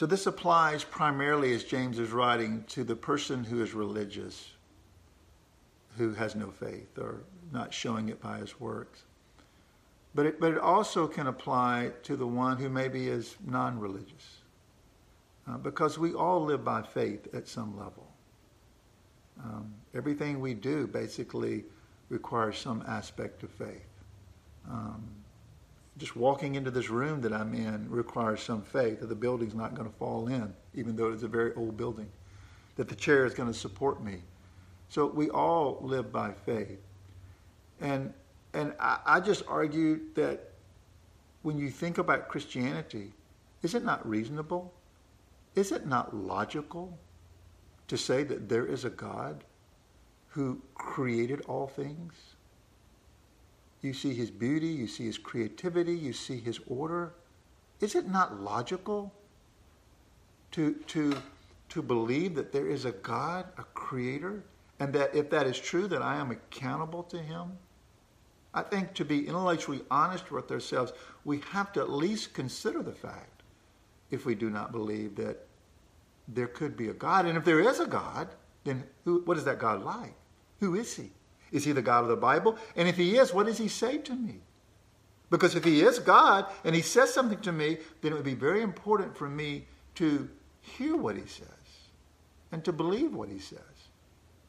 So 0.00 0.06
this 0.06 0.26
applies 0.26 0.82
primarily, 0.82 1.52
as 1.52 1.62
James 1.62 1.98
is 1.98 2.10
writing, 2.10 2.64
to 2.68 2.84
the 2.84 2.96
person 2.96 3.44
who 3.44 3.62
is 3.62 3.74
religious, 3.74 4.52
who 5.98 6.14
has 6.14 6.34
no 6.34 6.50
faith 6.50 6.96
or 6.98 7.20
not 7.52 7.72
showing 7.72 8.08
it 8.08 8.20
by 8.20 8.38
his 8.38 8.60
works. 8.60 9.02
But 10.14 10.26
it, 10.26 10.40
but 10.40 10.52
it 10.52 10.58
also 10.58 11.06
can 11.06 11.26
apply 11.26 11.92
to 12.02 12.16
the 12.16 12.26
one 12.26 12.56
who 12.56 12.68
maybe 12.68 13.08
is 13.08 13.36
non 13.44 13.78
religious. 13.78 14.40
Uh, 15.48 15.56
because 15.56 15.98
we 15.98 16.12
all 16.12 16.44
live 16.44 16.64
by 16.64 16.82
faith 16.82 17.32
at 17.34 17.48
some 17.48 17.76
level. 17.76 18.06
Um, 19.42 19.72
everything 19.94 20.40
we 20.40 20.54
do 20.54 20.86
basically 20.86 21.64
requires 22.08 22.58
some 22.58 22.84
aspect 22.86 23.42
of 23.42 23.50
faith. 23.50 23.86
Um, 24.68 25.02
just 25.96 26.16
walking 26.16 26.54
into 26.54 26.70
this 26.70 26.90
room 26.90 27.20
that 27.22 27.32
I'm 27.32 27.54
in 27.54 27.88
requires 27.90 28.42
some 28.42 28.62
faith 28.62 29.00
that 29.00 29.08
the 29.08 29.14
building's 29.14 29.54
not 29.54 29.74
going 29.74 29.88
to 29.88 29.96
fall 29.96 30.28
in, 30.28 30.52
even 30.74 30.96
though 30.96 31.12
it's 31.12 31.22
a 31.22 31.28
very 31.28 31.52
old 31.54 31.76
building, 31.76 32.08
that 32.76 32.88
the 32.88 32.94
chair 32.94 33.24
is 33.24 33.34
going 33.34 33.50
to 33.50 33.58
support 33.58 34.02
me. 34.02 34.22
So 34.88 35.06
we 35.06 35.30
all 35.30 35.78
live 35.82 36.12
by 36.12 36.32
faith. 36.32 36.80
And, 37.80 38.12
and 38.52 38.74
I, 38.78 38.98
I 39.06 39.20
just 39.20 39.42
argue 39.48 40.00
that 40.14 40.52
when 41.42 41.58
you 41.58 41.70
think 41.70 41.98
about 41.98 42.28
Christianity, 42.28 43.12
is 43.62 43.74
it 43.74 43.84
not 43.84 44.06
reasonable? 44.08 44.72
Is 45.54 45.72
it 45.72 45.86
not 45.86 46.14
logical 46.14 46.98
to 47.88 47.96
say 47.96 48.22
that 48.24 48.48
there 48.48 48.66
is 48.66 48.84
a 48.84 48.90
God 48.90 49.44
who 50.28 50.60
created 50.74 51.40
all 51.42 51.66
things? 51.66 52.14
You 53.82 53.94
see 53.94 54.14
his 54.14 54.30
beauty, 54.30 54.68
you 54.68 54.86
see 54.86 55.06
his 55.06 55.18
creativity, 55.18 55.94
you 55.94 56.12
see 56.12 56.38
his 56.38 56.60
order. 56.66 57.14
Is 57.80 57.94
it 57.94 58.06
not 58.06 58.40
logical 58.40 59.12
to, 60.52 60.74
to, 60.74 61.16
to 61.70 61.82
believe 61.82 62.34
that 62.34 62.52
there 62.52 62.66
is 62.66 62.84
a 62.84 62.92
God, 62.92 63.46
a 63.56 63.64
creator, 63.74 64.42
and 64.80 64.92
that 64.94 65.14
if 65.14 65.30
that 65.30 65.46
is 65.46 65.58
true, 65.58 65.86
that 65.88 66.02
I 66.02 66.16
am 66.16 66.30
accountable 66.30 67.02
to 67.04 67.18
Him. 67.18 67.58
I 68.52 68.62
think 68.62 68.94
to 68.94 69.04
be 69.04 69.26
intellectually 69.28 69.82
honest 69.90 70.30
with 70.30 70.50
ourselves, 70.50 70.92
we 71.24 71.40
have 71.50 71.72
to 71.72 71.80
at 71.80 71.90
least 71.90 72.34
consider 72.34 72.82
the 72.82 72.92
fact, 72.92 73.42
if 74.10 74.26
we 74.26 74.34
do 74.34 74.50
not 74.50 74.72
believe 74.72 75.14
that 75.16 75.46
there 76.26 76.48
could 76.48 76.76
be 76.76 76.88
a 76.88 76.92
God. 76.92 77.26
And 77.26 77.36
if 77.36 77.44
there 77.44 77.60
is 77.60 77.80
a 77.80 77.86
God, 77.86 78.28
then 78.64 78.84
who, 79.04 79.20
what 79.24 79.36
is 79.36 79.44
that 79.44 79.58
God 79.58 79.82
like? 79.82 80.14
Who 80.60 80.74
is 80.74 80.96
He? 80.96 81.10
Is 81.52 81.64
He 81.64 81.72
the 81.72 81.82
God 81.82 82.02
of 82.02 82.08
the 82.08 82.16
Bible? 82.16 82.56
And 82.76 82.88
if 82.88 82.96
He 82.96 83.16
is, 83.16 83.32
what 83.32 83.46
does 83.46 83.58
He 83.58 83.68
say 83.68 83.98
to 83.98 84.14
me? 84.14 84.40
Because 85.30 85.54
if 85.54 85.64
He 85.64 85.82
is 85.82 85.98
God 86.00 86.46
and 86.64 86.74
He 86.74 86.82
says 86.82 87.14
something 87.14 87.40
to 87.40 87.52
me, 87.52 87.78
then 88.00 88.12
it 88.12 88.16
would 88.16 88.24
be 88.24 88.34
very 88.34 88.62
important 88.62 89.16
for 89.16 89.28
me 89.28 89.66
to 89.96 90.28
hear 90.60 90.96
what 90.96 91.16
He 91.16 91.26
says 91.26 91.46
and 92.52 92.64
to 92.64 92.72
believe 92.72 93.14
what 93.14 93.28
He 93.28 93.38
says 93.38 93.60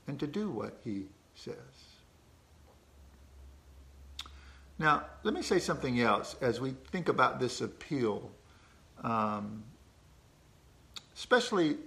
and 0.07 0.19
to 0.19 0.27
do 0.27 0.49
what 0.49 0.79
He 0.83 1.05
says. 1.35 1.90
Now, 4.81 5.03
let 5.21 5.35
me 5.35 5.43
say 5.43 5.59
something 5.59 6.01
else 6.01 6.35
as 6.41 6.59
we 6.59 6.71
think 6.91 7.07
about 7.07 7.39
this 7.39 7.61
appeal, 7.61 8.31
um, 9.03 9.63
especially 11.15 11.77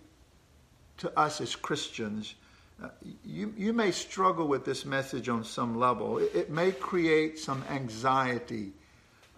to 0.98 1.18
us 1.18 1.40
as 1.40 1.56
Christians. 1.56 2.36
Uh, 2.80 2.90
you, 3.24 3.52
you 3.56 3.72
may 3.72 3.90
struggle 3.90 4.46
with 4.46 4.64
this 4.64 4.84
message 4.84 5.28
on 5.28 5.42
some 5.42 5.76
level. 5.76 6.18
It, 6.18 6.36
it 6.36 6.50
may 6.50 6.70
create 6.70 7.36
some 7.36 7.64
anxiety 7.68 8.70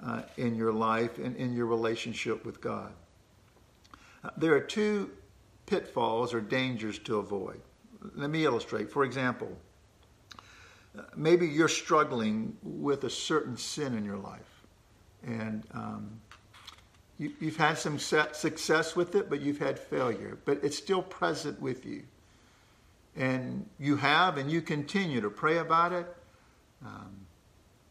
uh, 0.04 0.20
in 0.36 0.54
your 0.54 0.72
life 0.72 1.16
and 1.16 1.34
in 1.36 1.56
your 1.56 1.64
relationship 1.64 2.44
with 2.44 2.60
God. 2.60 2.92
Uh, 4.22 4.28
there 4.36 4.54
are 4.54 4.60
two 4.60 5.10
pitfalls 5.64 6.34
or 6.34 6.42
dangers 6.42 6.98
to 6.98 7.16
avoid. 7.16 7.62
Let 8.16 8.28
me 8.28 8.44
illustrate. 8.44 8.90
For 8.90 9.04
example, 9.04 9.56
maybe 11.16 11.46
you're 11.46 11.68
struggling 11.68 12.56
with 12.62 13.04
a 13.04 13.10
certain 13.10 13.56
sin 13.56 13.96
in 13.96 14.04
your 14.04 14.18
life, 14.18 14.66
and 15.24 15.64
um, 15.72 16.20
you, 17.18 17.32
have 17.42 17.56
had 17.56 17.78
some 17.78 17.98
success 17.98 18.94
with 18.94 19.14
it, 19.14 19.30
but 19.30 19.40
you've 19.40 19.58
had 19.58 19.78
failure, 19.78 20.38
but 20.44 20.62
it's 20.62 20.76
still 20.76 21.02
present 21.02 21.60
with 21.60 21.86
you. 21.86 22.02
And 23.16 23.68
you 23.78 23.96
have, 23.96 24.36
and 24.36 24.50
you 24.50 24.60
continue 24.60 25.22
to 25.22 25.30
pray 25.30 25.56
about 25.56 25.92
it. 25.92 26.06
Um, 26.84 27.26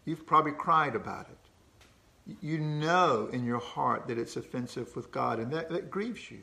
you've 0.06 0.28
probably 0.28 0.52
cried 0.52 0.96
about 0.96 1.28
it. 1.28 2.38
You 2.42 2.60
know 2.60 3.30
in 3.32 3.44
your 3.44 3.60
heart 3.60 4.08
that 4.08 4.20
it's 4.20 4.36
offensive 4.36 4.96
with 4.96 5.12
God, 5.12 5.40
and 5.40 5.52
that, 5.52 5.70
that 5.70 5.90
grieves 5.90 6.30
you. 6.30 6.42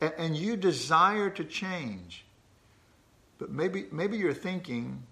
And, 0.00 0.12
and 0.18 0.36
you 0.36 0.56
desire 0.56 1.30
to 1.30 1.44
change. 1.44 2.24
But 3.38 3.50
maybe, 3.50 3.86
maybe 3.92 4.16
you're 4.16 4.34
thinking, 4.34 5.04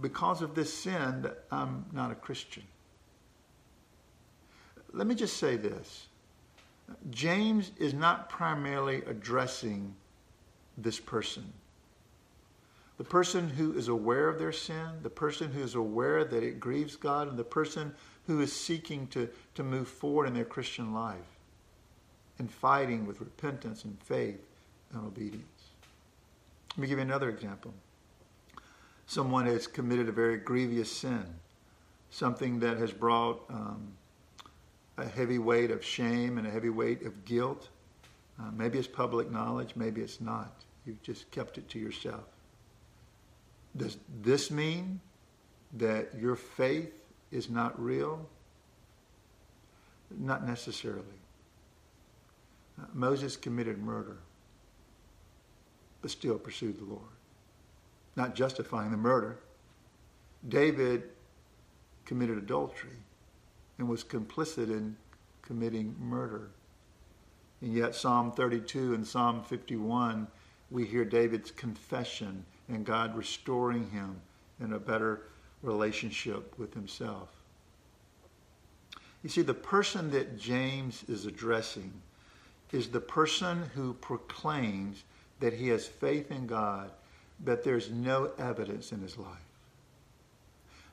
because 0.00 0.42
of 0.42 0.54
this 0.54 0.72
sin 0.72 1.30
I'm 1.50 1.86
not 1.92 2.10
a 2.10 2.14
Christian. 2.14 2.64
Let 4.92 5.06
me 5.06 5.14
just 5.14 5.36
say 5.36 5.56
this 5.56 6.06
James 7.10 7.72
is 7.78 7.94
not 7.94 8.28
primarily 8.28 9.02
addressing 9.06 9.94
this 10.76 11.00
person. 11.00 11.52
The 12.96 13.04
person 13.04 13.48
who 13.48 13.76
is 13.76 13.88
aware 13.88 14.28
of 14.28 14.38
their 14.38 14.52
sin, 14.52 14.86
the 15.02 15.10
person 15.10 15.50
who 15.50 15.62
is 15.62 15.74
aware 15.74 16.24
that 16.24 16.44
it 16.44 16.60
grieves 16.60 16.94
God, 16.94 17.28
and 17.28 17.36
the 17.36 17.42
person 17.42 17.92
who 18.26 18.40
is 18.40 18.52
seeking 18.52 19.08
to, 19.08 19.28
to 19.56 19.64
move 19.64 19.88
forward 19.88 20.26
in 20.26 20.34
their 20.34 20.44
Christian 20.44 20.94
life 20.94 21.18
and 22.38 22.50
fighting 22.50 23.04
with 23.04 23.20
repentance 23.20 23.84
and 23.84 23.98
faith 24.00 24.40
and 24.92 25.04
obedience. 25.04 25.44
Let 26.70 26.78
me 26.78 26.86
give 26.86 26.98
you 26.98 27.02
another 27.02 27.30
example 27.30 27.74
someone 29.06 29.46
has 29.46 29.66
committed 29.66 30.08
a 30.08 30.12
very 30.12 30.38
grievous 30.38 30.90
sin, 30.90 31.24
something 32.10 32.60
that 32.60 32.78
has 32.78 32.92
brought 32.92 33.42
um, 33.50 33.92
a 34.96 35.06
heavy 35.06 35.38
weight 35.38 35.70
of 35.70 35.84
shame 35.84 36.38
and 36.38 36.46
a 36.46 36.50
heavy 36.50 36.70
weight 36.70 37.02
of 37.04 37.24
guilt. 37.24 37.68
Uh, 38.40 38.50
maybe 38.52 38.78
it's 38.78 38.88
public 38.88 39.30
knowledge, 39.30 39.76
maybe 39.76 40.00
it's 40.00 40.20
not. 40.20 40.64
You've 40.86 41.02
just 41.02 41.30
kept 41.30 41.58
it 41.58 41.68
to 41.70 41.78
yourself. 41.78 42.24
Does 43.76 43.96
this 44.22 44.50
mean 44.50 45.00
that 45.74 46.10
your 46.18 46.36
faith 46.36 46.92
is 47.32 47.50
not 47.50 47.80
real? 47.82 48.26
Not 50.16 50.46
necessarily. 50.46 51.02
Uh, 52.80 52.86
Moses 52.92 53.36
committed 53.36 53.78
murder, 53.78 54.18
but 56.02 56.10
still 56.10 56.38
pursued 56.38 56.78
the 56.78 56.84
Lord 56.84 57.14
not 58.16 58.34
justifying 58.34 58.90
the 58.90 58.96
murder. 58.96 59.38
David 60.48 61.04
committed 62.04 62.38
adultery 62.38 62.96
and 63.78 63.88
was 63.88 64.04
complicit 64.04 64.68
in 64.68 64.96
committing 65.42 65.94
murder. 65.98 66.50
And 67.60 67.72
yet, 67.72 67.94
Psalm 67.94 68.32
32 68.32 68.94
and 68.94 69.06
Psalm 69.06 69.42
51, 69.42 70.26
we 70.70 70.84
hear 70.84 71.04
David's 71.04 71.50
confession 71.50 72.44
and 72.68 72.84
God 72.84 73.16
restoring 73.16 73.90
him 73.90 74.20
in 74.60 74.72
a 74.72 74.78
better 74.78 75.22
relationship 75.62 76.58
with 76.58 76.74
himself. 76.74 77.30
You 79.22 79.30
see, 79.30 79.42
the 79.42 79.54
person 79.54 80.10
that 80.10 80.38
James 80.38 81.04
is 81.08 81.24
addressing 81.24 81.92
is 82.72 82.88
the 82.88 83.00
person 83.00 83.70
who 83.74 83.94
proclaims 83.94 85.04
that 85.40 85.54
he 85.54 85.68
has 85.68 85.86
faith 85.86 86.30
in 86.30 86.46
God 86.46 86.90
but 87.40 87.64
there's 87.64 87.90
no 87.90 88.30
evidence 88.38 88.92
in 88.92 89.00
his 89.00 89.16
life. 89.18 89.38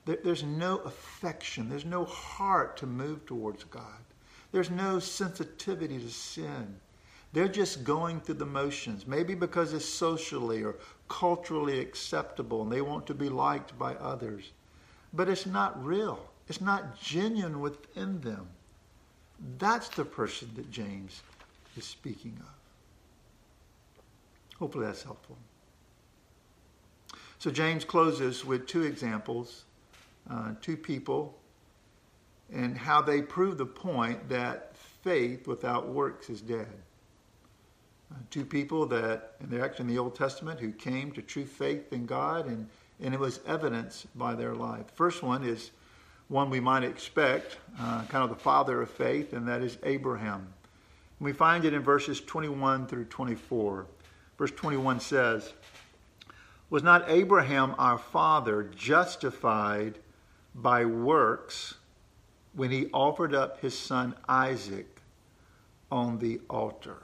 There's 0.06 0.44
no 0.44 0.80
affection. 0.80 1.70
There's 1.70 1.86
no 1.86 2.06
heart 2.06 2.78
to 2.78 2.88
move 2.88 3.26
towards 3.26 3.64
God. 3.66 3.84
There's 4.52 4.72
no 4.72 5.00
sensitivity 5.00 6.00
to 6.00 6.10
sin. 6.10 6.76
They're 7.34 7.48
just 7.48 7.84
going 7.84 8.20
through 8.20 8.36
the 8.36 8.46
motions, 8.46 9.08
maybe 9.08 9.36
because 9.36 9.74
it's 9.74 9.86
socially 9.86 10.64
or 10.64 10.76
culturally 11.08 11.80
acceptable 11.80 12.64
and 12.64 12.72
they 12.72 12.82
want 12.82 13.08
to 13.08 13.14
be 13.14 13.30
liked 13.30 13.78
by 13.80 13.96
others. 13.96 14.52
But 15.14 15.30
it's 15.30 15.46
not 15.46 15.84
real, 15.84 16.30
it's 16.50 16.62
not 16.62 17.00
genuine 17.00 17.62
within 17.62 18.20
them. 18.22 18.48
That's 19.58 19.90
the 19.90 20.06
person 20.06 20.50
that 20.56 20.70
James 20.72 21.22
is 21.78 21.86
speaking 21.86 22.38
of. 22.40 22.48
Hopefully 24.60 24.86
that's 24.86 25.04
helpful. 25.04 25.38
So 27.42 27.50
James 27.50 27.84
closes 27.84 28.46
with 28.46 28.68
two 28.68 28.84
examples, 28.84 29.64
uh, 30.30 30.52
two 30.62 30.78
people, 30.78 31.36
and 32.54 32.78
how 32.78 33.02
they 33.02 33.24
prove 33.24 33.58
the 33.58 33.66
point 33.66 34.30
that 34.30 34.78
faith 34.78 35.48
without 35.48 35.88
works 35.88 36.30
is 36.30 36.40
dead. 36.40 36.72
Uh, 38.12 38.18
two 38.30 38.46
people 38.46 38.86
that, 38.86 39.38
and 39.40 39.50
they're 39.50 39.66
actually 39.66 39.86
in 39.86 39.96
the 39.96 39.98
Old 39.98 40.14
Testament, 40.14 40.60
who 40.60 40.72
came 40.72 41.12
to 41.14 41.24
true 41.24 41.48
faith 41.48 41.92
in 41.92 42.06
God, 42.06 42.46
and, 42.46 42.70
and 43.00 43.12
it 43.12 43.20
was 43.20 43.40
evidenced 43.48 44.16
by 44.16 44.36
their 44.36 44.54
life. 44.54 44.86
First 44.94 45.24
one 45.24 45.44
is 45.44 45.72
one 46.28 46.52
we 46.52 46.60
might 46.60 46.84
expect, 46.84 47.58
uh, 47.80 48.04
kind 48.04 48.24
of 48.24 48.30
the 48.30 48.36
father 48.36 48.84
of 48.84 48.92
faith, 48.92 49.34
and 49.34 49.48
that 49.48 49.64
is 49.64 49.80
Abraham. 49.82 50.42
And 51.18 51.26
we 51.26 51.34
find 51.34 51.66
it 51.66 51.74
in 51.74 51.82
verses 51.82 52.22
21 52.22 52.86
through 52.86 53.06
24. 53.06 53.88
Verse 54.38 54.52
21 54.52 55.00
says, 55.00 55.54
was 56.72 56.82
not 56.82 57.04
Abraham 57.10 57.76
our 57.78 57.98
father 57.98 58.64
justified 58.64 60.00
by 60.56 60.86
works 60.86 61.76
when 62.54 62.72
he 62.72 62.88
offered 62.94 63.36
up 63.36 63.60
his 63.60 63.78
son 63.78 64.16
Isaac 64.28 65.02
on 65.92 66.18
the 66.20 66.40
altar? 66.50 67.04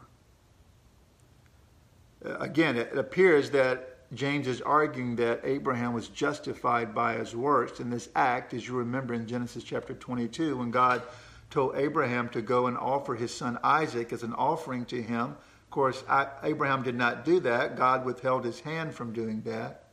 Uh, 2.25 2.37
again, 2.37 2.77
it 2.77 2.97
appears 2.97 3.51
that 3.51 4.09
James 4.13 4.47
is 4.47 4.61
arguing 4.61 5.17
that 5.17 5.41
Abraham 5.43 5.91
was 5.91 6.07
justified 6.07 6.95
by 6.95 7.15
his 7.15 7.35
works 7.35 7.81
in 7.81 7.89
this 7.89 8.07
act, 8.15 8.53
as 8.53 8.65
you 8.65 8.73
remember 8.73 9.13
in 9.13 9.27
Genesis 9.27 9.65
chapter 9.65 9.93
22, 9.93 10.55
when 10.55 10.71
God 10.71 11.01
told 11.49 11.75
Abraham 11.75 12.29
to 12.29 12.41
go 12.41 12.67
and 12.67 12.77
offer 12.77 13.15
his 13.15 13.33
son 13.33 13.59
Isaac 13.63 14.13
as 14.13 14.23
an 14.23 14.33
offering 14.33 14.85
to 14.85 15.01
him 15.01 15.35
of 15.67 15.71
course, 15.71 16.03
Abraham 16.43 16.81
did 16.81 16.95
not 16.95 17.25
do 17.25 17.41
that. 17.41 17.75
God 17.75 18.05
withheld 18.05 18.45
his 18.45 18.61
hand 18.61 18.95
from 18.95 19.11
doing 19.11 19.41
that. 19.41 19.83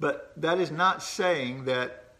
But 0.00 0.32
that 0.36 0.58
is 0.58 0.72
not 0.72 1.00
saying 1.00 1.66
that 1.66 2.16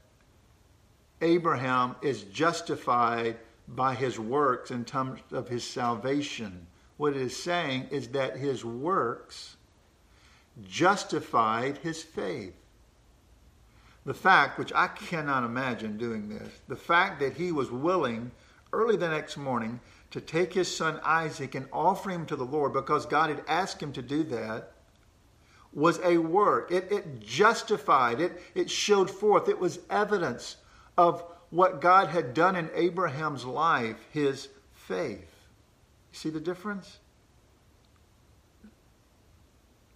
Abraham 1.21 1.97
is 2.01 2.23
justified 2.23 3.39
by 3.67 3.95
his 3.95 4.19
works 4.19 4.71
in 4.71 4.85
terms 4.85 5.21
of 5.33 5.49
his 5.49 5.65
salvation. 5.65 6.69
What 6.97 7.17
it 7.17 7.21
is 7.21 7.37
saying 7.37 7.89
is 7.91 8.09
that 8.09 8.37
his 8.37 8.65
works 8.65 9.57
justified 10.63 11.79
his 11.79 12.05
faith. 12.05 12.55
The 14.07 14.15
fact, 14.15 14.59
which 14.61 14.73
I 14.73 14.87
cannot 14.87 15.43
imagine 15.43 15.99
doing 15.99 16.29
this, 16.29 16.61
the 16.69 16.77
fact 16.77 17.19
that 17.19 17.33
he 17.37 17.51
was 17.51 17.73
willing 17.73 18.31
early 18.73 18.97
the 18.97 19.09
next 19.09 19.37
morning 19.37 19.81
to 20.15 20.21
take 20.21 20.55
his 20.55 20.73
son 20.75 21.01
Isaac 21.03 21.57
and 21.57 21.67
offer 21.73 22.09
him 22.09 22.25
to 22.27 22.37
the 22.37 22.45
Lord 22.45 22.73
because 22.73 23.05
God 23.05 23.31
had 23.31 23.43
asked 23.49 23.83
him 23.83 23.93
to 23.95 24.01
do 24.01 24.23
that 24.23 24.71
was 25.73 25.99
a 26.05 26.19
work. 26.19 26.71
It, 26.71 26.93
it 26.93 27.19
justified, 27.19 28.21
it, 28.21 28.41
it 28.55 28.71
showed 28.71 29.11
forth, 29.11 29.49
it 29.49 29.59
was 29.59 29.81
evidence 29.91 30.55
of 30.97 31.25
what 31.51 31.81
God 31.81 32.11
had 32.11 32.33
done 32.33 32.55
in 32.55 32.71
Abraham's 32.77 33.45
life, 33.45 33.97
his 34.13 34.51
faith. 34.73 35.33
You 36.13 36.17
see 36.17 36.31
the 36.31 36.39
difference? 36.39 36.99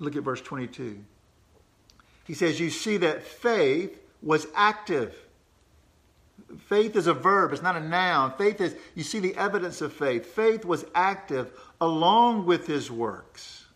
Look 0.01 0.17
at 0.17 0.25
verse 0.25 0.41
22. 0.41 0.99
He 2.25 2.35
says, 2.35 2.59
You 2.59 2.71
see 2.71 2.97
that 2.97 3.23
faith 3.23 3.97
was 4.21 4.49
active. 4.53 5.15
Faith 6.67 6.97
is 6.97 7.07
a 7.07 7.15
verb, 7.15 7.53
it's 7.53 7.63
not 7.63 7.77
a 7.77 7.81
noun. 7.81 8.33
Faith 8.37 8.61
is, 8.61 8.75
you 8.95 9.03
see 9.03 9.19
the 9.19 9.37
evidence 9.37 9.81
of 9.81 9.93
faith. 9.93 10.27
Faith 10.27 10.65
was 10.65 10.85
active 10.95 11.51
along 11.81 12.47
with 12.47 12.67
his 12.67 12.91
works. 12.91 13.67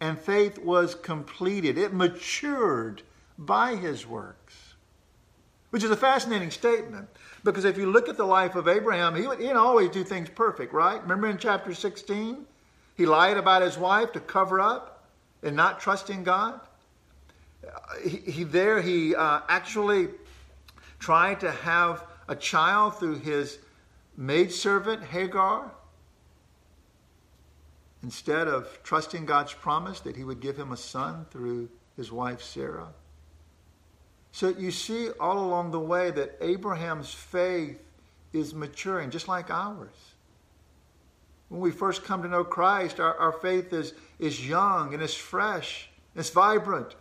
And 0.00 0.18
faith 0.18 0.58
was 0.58 0.94
completed, 0.94 1.78
it 1.78 1.92
matured 1.92 3.02
by 3.38 3.76
his 3.76 4.06
works. 4.06 4.54
Which 5.70 5.82
is 5.82 5.90
a 5.90 5.96
fascinating 5.96 6.50
statement 6.50 7.08
because 7.44 7.64
if 7.64 7.76
you 7.76 7.90
look 7.90 8.08
at 8.08 8.16
the 8.16 8.24
life 8.24 8.54
of 8.54 8.66
Abraham, 8.66 9.14
he, 9.14 9.22
he 9.22 9.28
didn't 9.28 9.56
always 9.56 9.90
do 9.90 10.04
things 10.04 10.28
perfect, 10.28 10.72
right? 10.72 11.00
Remember 11.02 11.28
in 11.28 11.38
chapter 11.38 11.74
16? 11.74 12.46
He 12.96 13.06
lied 13.06 13.36
about 13.36 13.62
his 13.62 13.76
wife 13.76 14.12
to 14.12 14.20
cover 14.20 14.60
up 14.60 15.04
and 15.42 15.54
not 15.54 15.80
trusting 15.80 16.24
God 16.24 16.60
he, 18.02 18.18
he 18.30 18.44
there 18.44 18.80
he 18.80 19.14
uh, 19.14 19.40
actually 19.48 20.08
tried 21.06 21.38
to 21.38 21.52
have 21.52 22.02
a 22.26 22.34
child 22.34 22.98
through 22.98 23.14
his 23.14 23.60
maidservant 24.16 25.04
Hagar 25.04 25.70
instead 28.02 28.48
of 28.48 28.82
trusting 28.82 29.24
God's 29.24 29.54
promise 29.54 30.00
that 30.00 30.16
he 30.16 30.24
would 30.24 30.40
give 30.40 30.56
him 30.56 30.72
a 30.72 30.76
son 30.76 31.24
through 31.30 31.68
his 31.96 32.10
wife 32.10 32.42
Sarah. 32.42 32.88
So 34.32 34.48
you 34.48 34.72
see 34.72 35.10
all 35.20 35.38
along 35.38 35.70
the 35.70 35.78
way 35.78 36.10
that 36.10 36.38
Abraham's 36.40 37.14
faith 37.14 37.80
is 38.32 38.52
maturing, 38.52 39.10
just 39.10 39.28
like 39.28 39.48
ours. 39.48 39.96
When 41.50 41.60
we 41.60 41.70
first 41.70 42.02
come 42.02 42.24
to 42.24 42.28
know 42.28 42.42
Christ, 42.42 42.98
our, 42.98 43.14
our 43.14 43.32
faith 43.38 43.72
is, 43.72 43.94
is 44.18 44.44
young 44.44 44.92
and 44.92 45.00
is 45.00 45.14
fresh, 45.14 45.88
it's 46.16 46.30
vibrant. 46.30 46.96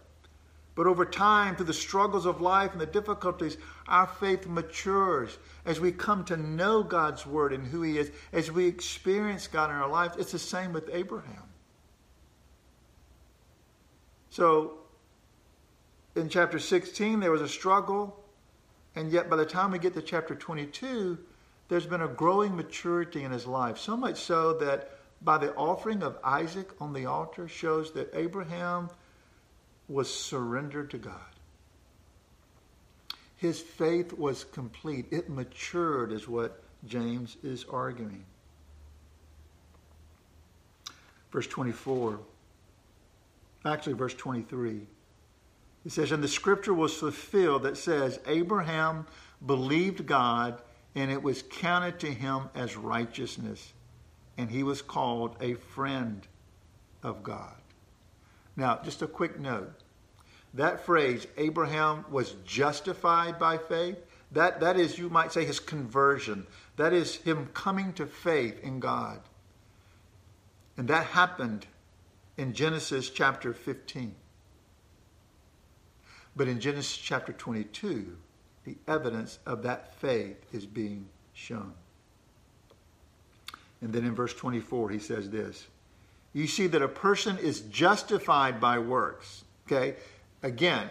But 0.75 0.87
over 0.87 1.05
time, 1.05 1.55
through 1.55 1.67
the 1.67 1.73
struggles 1.73 2.25
of 2.25 2.41
life 2.41 2.73
and 2.73 2.81
the 2.81 2.85
difficulties, 2.85 3.57
our 3.87 4.07
faith 4.07 4.45
matures 4.45 5.37
as 5.65 5.79
we 5.79 5.93
come 5.93 6.25
to 6.25 6.35
know 6.35 6.83
God's 6.83 7.25
word 7.25 7.53
and 7.53 7.65
who 7.65 7.81
He 7.81 7.97
is, 7.97 8.11
as 8.33 8.51
we 8.51 8.67
experience 8.67 9.47
God 9.47 9.69
in 9.69 9.75
our 9.77 9.89
lives. 9.89 10.17
It's 10.17 10.33
the 10.33 10.39
same 10.39 10.73
with 10.73 10.89
Abraham. 10.91 11.43
So, 14.29 14.79
in 16.13 16.27
chapter 16.27 16.59
16, 16.59 17.21
there 17.21 17.31
was 17.31 17.41
a 17.41 17.47
struggle, 17.47 18.21
and 18.95 19.09
yet 19.11 19.29
by 19.29 19.37
the 19.37 19.45
time 19.45 19.71
we 19.71 19.79
get 19.79 19.93
to 19.93 20.01
chapter 20.01 20.35
22, 20.35 21.17
there's 21.69 21.85
been 21.85 22.01
a 22.01 22.07
growing 22.09 22.53
maturity 22.53 23.23
in 23.23 23.31
his 23.31 23.47
life. 23.47 23.77
So 23.77 23.95
much 23.95 24.17
so 24.17 24.53
that 24.59 24.91
by 25.21 25.37
the 25.37 25.55
offering 25.55 26.03
of 26.03 26.17
Isaac 26.21 26.69
on 26.81 26.91
the 26.91 27.05
altar 27.05 27.47
shows 27.47 27.93
that 27.93 28.09
Abraham 28.13 28.89
was 29.87 30.13
surrendered 30.13 30.91
to 30.91 30.97
God. 30.97 31.19
His 33.37 33.59
faith 33.59 34.13
was 34.13 34.43
complete. 34.43 35.07
It 35.11 35.29
matured, 35.29 36.11
is 36.11 36.27
what 36.27 36.63
James 36.87 37.37
is 37.43 37.65
arguing. 37.65 38.25
Verse 41.31 41.47
24, 41.47 42.19
actually, 43.65 43.93
verse 43.93 44.13
23. 44.13 44.87
It 45.85 45.91
says, 45.91 46.11
And 46.11 46.23
the 46.23 46.27
scripture 46.27 46.73
was 46.73 46.95
fulfilled 46.95 47.63
that 47.63 47.77
says, 47.77 48.19
Abraham 48.25 49.05
believed 49.45 50.05
God, 50.05 50.61
and 50.95 51.11
it 51.11 51.21
was 51.21 51.43
counted 51.43 51.99
to 51.99 52.07
him 52.07 52.49
as 52.55 52.77
righteousness, 52.77 53.73
and 54.37 54.49
he 54.49 54.63
was 54.63 54.81
called 54.81 55.35
a 55.41 55.55
friend 55.55 56.25
of 57.03 57.21
God. 57.21 57.55
Now, 58.55 58.79
just 58.83 59.01
a 59.01 59.07
quick 59.07 59.39
note. 59.39 59.73
That 60.53 60.85
phrase, 60.85 61.27
Abraham 61.37 62.05
was 62.09 62.35
justified 62.45 63.37
by 63.37 63.57
faith, 63.57 63.97
that, 64.31 64.59
that 64.61 64.77
is, 64.77 64.97
you 64.97 65.09
might 65.09 65.31
say, 65.31 65.45
his 65.45 65.59
conversion. 65.59 66.47
That 66.77 66.93
is 66.93 67.15
him 67.15 67.49
coming 67.53 67.93
to 67.93 68.05
faith 68.05 68.61
in 68.63 68.79
God. 68.79 69.21
And 70.77 70.87
that 70.87 71.07
happened 71.07 71.67
in 72.37 72.53
Genesis 72.53 73.09
chapter 73.09 73.53
15. 73.53 74.15
But 76.35 76.47
in 76.47 76.59
Genesis 76.59 76.97
chapter 76.97 77.31
22, 77.31 78.17
the 78.65 78.75
evidence 78.87 79.39
of 79.45 79.63
that 79.63 79.95
faith 79.95 80.37
is 80.51 80.65
being 80.65 81.07
shown. 81.33 81.73
And 83.81 83.93
then 83.93 84.03
in 84.03 84.15
verse 84.15 84.33
24, 84.33 84.89
he 84.89 84.99
says 84.99 85.29
this 85.29 85.67
you 86.35 86.47
see 86.47 86.67
that 86.67 86.81
a 86.81 86.87
person 86.89 87.37
is 87.37 87.61
justified 87.61 88.59
by 88.59 88.77
works. 88.77 89.45
Okay? 89.65 89.95
Again, 90.43 90.89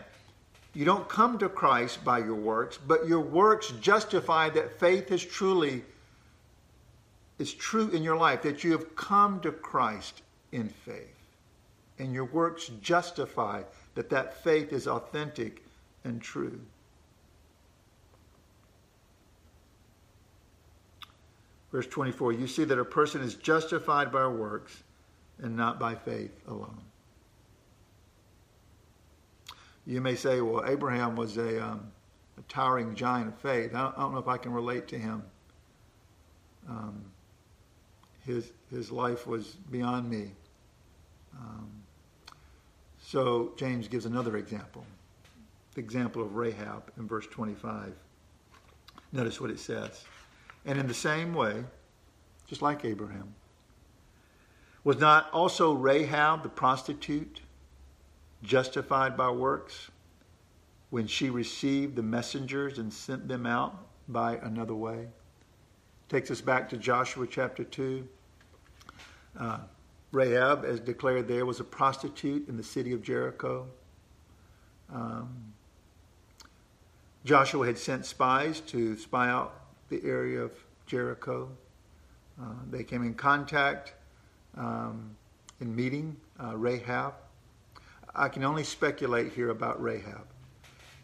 you 0.72 0.86
don't 0.86 1.06
come 1.06 1.36
to 1.38 1.50
Christ 1.50 2.02
by 2.02 2.20
your 2.20 2.34
works, 2.34 2.78
but 2.78 3.06
your 3.06 3.20
works 3.20 3.70
justify 3.82 4.48
that 4.48 4.80
faith 4.80 5.12
is 5.12 5.22
truly 5.22 5.84
is 7.38 7.52
true 7.52 7.90
in 7.90 8.02
your 8.02 8.16
life, 8.16 8.40
that 8.40 8.64
you 8.64 8.72
have 8.72 8.96
come 8.96 9.38
to 9.40 9.52
Christ 9.52 10.22
in 10.52 10.70
faith. 10.70 11.18
And 11.98 12.14
your 12.14 12.24
works 12.24 12.70
justify 12.80 13.64
that 13.96 14.08
that 14.08 14.42
faith 14.42 14.72
is 14.72 14.86
authentic 14.88 15.62
and 16.04 16.22
true. 16.22 16.58
Verse 21.70 21.86
24, 21.88 22.32
you 22.32 22.46
see 22.46 22.64
that 22.64 22.78
a 22.78 22.84
person 22.84 23.20
is 23.20 23.34
justified 23.34 24.10
by 24.10 24.26
works 24.26 24.83
and 25.42 25.56
not 25.56 25.78
by 25.78 25.94
faith 25.94 26.32
alone. 26.48 26.80
You 29.86 30.00
may 30.00 30.14
say, 30.14 30.40
well, 30.40 30.64
Abraham 30.66 31.16
was 31.16 31.36
a, 31.36 31.62
um, 31.62 31.92
a 32.38 32.42
towering 32.48 32.94
giant 32.94 33.28
of 33.28 33.38
faith. 33.38 33.74
I 33.74 33.82
don't, 33.82 33.98
I 33.98 34.00
don't, 34.00 34.12
know 34.12 34.18
if 34.18 34.28
I 34.28 34.38
can 34.38 34.52
relate 34.52 34.88
to 34.88 34.98
him. 34.98 35.22
Um, 36.68 37.04
his, 38.24 38.52
his 38.70 38.90
life 38.90 39.26
was 39.26 39.56
beyond 39.70 40.08
me. 40.08 40.30
Um, 41.38 41.70
so 42.98 43.52
James 43.56 43.86
gives 43.86 44.06
another 44.06 44.38
example, 44.38 44.84
the 45.74 45.80
example 45.80 46.22
of 46.22 46.34
Rahab 46.34 46.90
in 46.96 47.06
verse 47.06 47.26
25. 47.26 47.92
Notice 49.12 49.40
what 49.40 49.50
it 49.50 49.58
says. 49.58 50.04
And 50.64 50.78
in 50.78 50.86
the 50.86 50.94
same 50.94 51.34
way, 51.34 51.62
just 52.46 52.62
like 52.62 52.84
Abraham, 52.84 53.34
was 54.84 54.98
not 54.98 55.30
also 55.32 55.72
Rahab 55.72 56.42
the 56.42 56.48
prostitute 56.48 57.40
justified 58.42 59.16
by 59.16 59.30
works 59.30 59.90
when 60.90 61.06
she 61.06 61.30
received 61.30 61.96
the 61.96 62.02
messengers 62.02 62.78
and 62.78 62.92
sent 62.92 63.26
them 63.26 63.46
out 63.46 63.86
by 64.06 64.36
another 64.36 64.74
way? 64.74 65.08
Takes 66.10 66.30
us 66.30 66.42
back 66.42 66.68
to 66.68 66.76
Joshua 66.76 67.26
chapter 67.26 67.64
2. 67.64 68.06
Uh, 69.40 69.58
Rahab, 70.12 70.64
as 70.64 70.78
declared 70.78 71.26
there, 71.26 71.46
was 71.46 71.58
a 71.58 71.64
prostitute 71.64 72.46
in 72.48 72.56
the 72.56 72.62
city 72.62 72.92
of 72.92 73.02
Jericho. 73.02 73.66
Um, 74.92 75.54
Joshua 77.24 77.66
had 77.66 77.78
sent 77.78 78.04
spies 78.04 78.60
to 78.60 78.96
spy 78.98 79.30
out 79.30 79.64
the 79.88 80.00
area 80.04 80.40
of 80.40 80.52
Jericho. 80.86 81.48
Uh, 82.40 82.52
they 82.70 82.84
came 82.84 83.02
in 83.02 83.14
contact 83.14 83.94
um, 84.56 85.16
in 85.60 85.74
meeting 85.74 86.16
uh, 86.42 86.56
Rahab. 86.56 87.14
I 88.14 88.28
can 88.28 88.44
only 88.44 88.64
speculate 88.64 89.32
here 89.32 89.50
about 89.50 89.82
Rahab. 89.82 90.26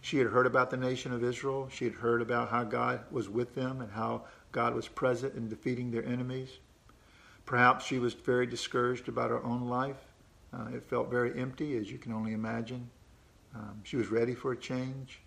She 0.01 0.19
had 0.19 0.29
heard 0.29 0.47
about 0.47 0.71
the 0.71 0.77
nation 0.77 1.13
of 1.13 1.23
Israel. 1.23 1.69
She 1.71 1.85
had 1.85 1.95
heard 1.95 2.23
about 2.23 2.49
how 2.49 2.65
God 2.65 3.01
was 3.11 3.29
with 3.29 3.55
them 3.55 3.81
and 3.81 3.91
how 3.91 4.25
God 4.53 4.75
was 4.75 4.89
present 4.89 5.35
in 5.35 5.49
defeating 5.49 5.91
their 5.91 6.05
enemies. 6.05 6.51
Perhaps 7.45 7.85
she 7.85 7.99
was 7.99 8.15
very 8.15 8.47
discouraged 8.47 9.09
about 9.09 9.31
her 9.31 9.43
own 9.45 9.69
life. 9.69 9.97
Uh, 10.53 10.69
it 10.75 10.83
felt 10.83 11.11
very 11.11 11.39
empty, 11.39 11.77
as 11.77 11.91
you 11.91 11.99
can 11.99 12.13
only 12.13 12.33
imagine. 12.33 12.89
Um, 13.55 13.81
she 13.83 13.97
was 13.97 14.09
ready 14.09 14.35
for 14.35 14.53
a 14.53 14.57
change. 14.57 15.21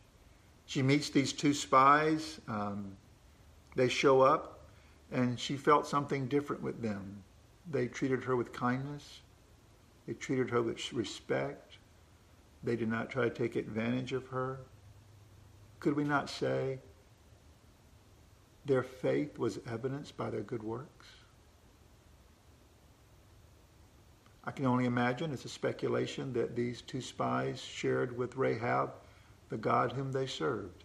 She 0.66 0.82
meets 0.82 1.10
these 1.10 1.34
two 1.34 1.54
spies. 1.54 2.40
Um, 2.48 2.96
they 3.76 3.90
show 3.90 4.22
up, 4.22 4.62
and 5.12 5.40
she 5.40 5.58
felt 5.58 5.86
something 5.86 6.28
different 6.28 6.62
with 6.62 6.82
them. 6.82 7.24
They 7.70 7.88
treated 7.88 8.24
her 8.26 8.36
with 8.36 8.52
kindness. 8.52 9.22
They 10.06 10.14
treated 10.14 10.50
her 10.50 10.62
with 10.62 10.94
respect. 10.94 11.78
They 12.64 12.76
did 12.76 12.90
not 12.90 13.10
try 13.10 13.24
to 13.24 13.30
take 13.30 13.56
advantage 13.56 14.14
of 14.14 14.28
her. 14.28 14.60
Could 15.80 15.96
we 15.96 16.04
not 16.04 16.30
say 16.30 16.80
their 18.66 18.84
faith 18.84 19.38
was 19.38 19.60
evidenced 19.70 20.16
by 20.16 20.30
their 20.30 20.42
good 20.42 20.64
works? 20.64 21.08
I 24.46 24.52
can 24.52 24.66
only 24.66 24.86
imagine, 24.86 25.32
it's 25.32 25.46
a 25.46 25.50
speculation, 25.50 26.34
that 26.34 26.56
these 26.56 26.82
two 26.82 27.02
spies 27.02 27.62
shared 27.62 28.18
with 28.18 28.36
Rahab 28.36 28.92
the 29.50 29.58
God 29.58 29.94
whom 29.94 30.12
they 30.12 30.28
served. 30.28 30.84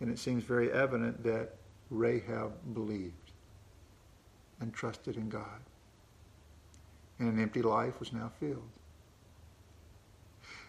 And 0.00 0.10
it 0.10 0.18
seems 0.18 0.44
very 0.44 0.70
evident 0.70 1.24
that 1.24 1.56
Rahab 1.90 2.52
believed 2.72 3.23
and 4.64 4.72
trusted 4.72 5.16
in 5.16 5.28
God. 5.28 5.60
And 7.18 7.28
an 7.28 7.40
empty 7.40 7.60
life 7.60 8.00
was 8.00 8.14
now 8.14 8.32
filled. 8.40 8.70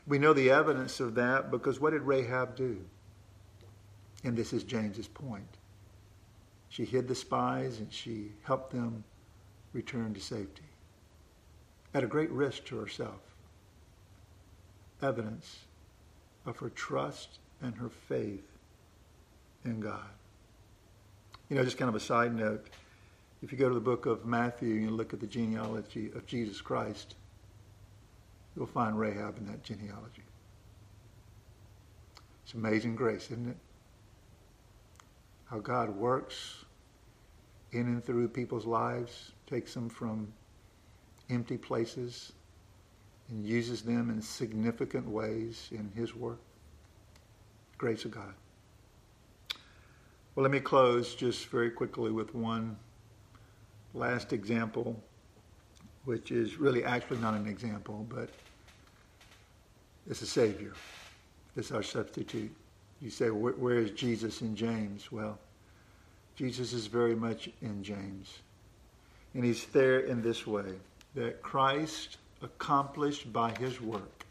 We 0.05 0.19
know 0.19 0.33
the 0.33 0.51
evidence 0.51 0.99
of 0.99 1.15
that 1.15 1.49
because 1.49 1.79
what 1.79 1.93
did 1.93 2.01
Rahab 2.01 2.57
do? 2.57 2.81
And 4.25 4.35
this 4.35 4.51
is 4.51 4.63
James's 4.63 5.07
point. 5.07 5.47
She 6.67 6.83
hid 6.83 7.07
the 7.07 7.15
spies 7.15 7.79
and 7.79 7.91
she 7.91 8.33
helped 8.43 8.73
them 8.73 9.05
return 9.71 10.13
to 10.13 10.19
safety 10.19 10.63
at 11.93 12.03
a 12.03 12.07
great 12.07 12.29
risk 12.31 12.65
to 12.65 12.77
herself. 12.77 13.21
Evidence 15.01 15.59
of 16.45 16.57
her 16.57 16.69
trust 16.69 17.39
and 17.61 17.73
her 17.75 17.89
faith 17.89 18.45
in 19.63 19.79
God. 19.79 20.03
You 21.49 21.55
know, 21.55 21.63
just 21.63 21.77
kind 21.77 21.87
of 21.87 21.95
a 21.95 21.99
side 22.01 22.35
note, 22.35 22.67
if 23.45 23.51
you 23.51 23.59
go 23.59 23.69
to 23.69 23.75
the 23.75 23.79
book 23.79 24.07
of 24.07 24.25
Matthew 24.25 24.87
and 24.87 24.97
look 24.97 25.13
at 25.13 25.19
the 25.19 25.27
genealogy 25.27 26.09
of 26.15 26.25
Jesus 26.25 26.61
Christ, 26.61 27.13
you'll 28.55 28.65
find 28.65 28.99
Rahab 28.99 29.37
in 29.37 29.45
that 29.45 29.61
genealogy. 29.61 30.23
It's 32.43 32.55
amazing 32.55 32.95
grace, 32.95 33.25
isn't 33.25 33.49
it? 33.49 33.57
How 35.45 35.59
God 35.59 35.95
works 35.95 36.65
in 37.71 37.81
and 37.81 38.03
through 38.03 38.29
people's 38.29 38.65
lives, 38.65 39.33
takes 39.45 39.75
them 39.75 39.89
from 39.89 40.33
empty 41.29 41.57
places 41.57 42.31
and 43.29 43.45
uses 43.45 43.83
them 43.83 44.09
in 44.09 44.23
significant 44.23 45.07
ways 45.07 45.69
in 45.71 45.91
his 45.95 46.15
work. 46.15 46.39
Grace 47.77 48.05
of 48.05 48.11
God. 48.11 48.33
Well, 50.33 50.41
let 50.41 50.51
me 50.51 50.61
close 50.61 51.13
just 51.13 51.45
very 51.49 51.69
quickly 51.69 52.09
with 52.09 52.33
one 52.33 52.77
last 53.95 54.33
example, 54.33 55.01
which 56.03 56.31
is 56.31 56.57
really 56.57 56.83
actually 56.83 57.17
not 57.17 57.33
an 57.33 57.47
example, 57.47 58.05
but 58.09 58.29
it's 60.07 60.21
a 60.21 60.27
Savior. 60.27 60.73
It's 61.55 61.71
our 61.71 61.83
substitute. 61.83 62.55
You 63.01 63.09
say, 63.09 63.29
where 63.29 63.79
is 63.79 63.91
Jesus 63.91 64.41
in 64.41 64.55
James? 64.55 65.11
Well, 65.11 65.39
Jesus 66.35 66.73
is 66.73 66.87
very 66.87 67.15
much 67.15 67.49
in 67.61 67.83
James. 67.83 68.39
And 69.33 69.43
he's 69.43 69.65
there 69.67 70.01
in 70.01 70.21
this 70.21 70.45
way 70.45 70.73
that 71.15 71.41
Christ 71.41 72.17
accomplished 72.41 73.31
by 73.31 73.51
his 73.57 73.81
work 73.81 74.25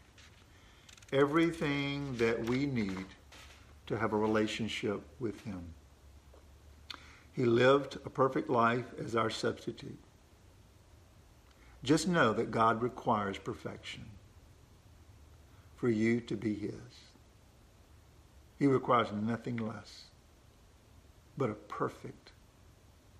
everything 1.11 2.15
that 2.17 2.37
we 2.49 2.65
need 2.65 3.05
to 3.87 3.97
have 3.97 4.13
a 4.13 4.17
relationship 4.17 5.01
with 5.19 5.39
him. 5.41 5.63
He 7.35 7.43
lived 7.43 7.97
a 8.05 8.09
perfect 8.09 8.49
life 8.49 8.85
as 8.97 9.15
our 9.15 9.29
substitute. 9.29 9.99
Just 11.83 12.07
know 12.07 12.33
that 12.33 12.49
God 12.49 12.81
requires 12.81 13.37
perfection 13.37 14.05
for 15.75 15.89
you 15.89 16.21
to 16.21 16.35
be 16.35 16.55
his. 16.55 16.71
He 18.57 18.67
requires 18.67 19.09
nothing 19.11 19.57
less 19.57 20.03
but 21.37 21.49
a 21.49 21.55
perfect 21.55 22.31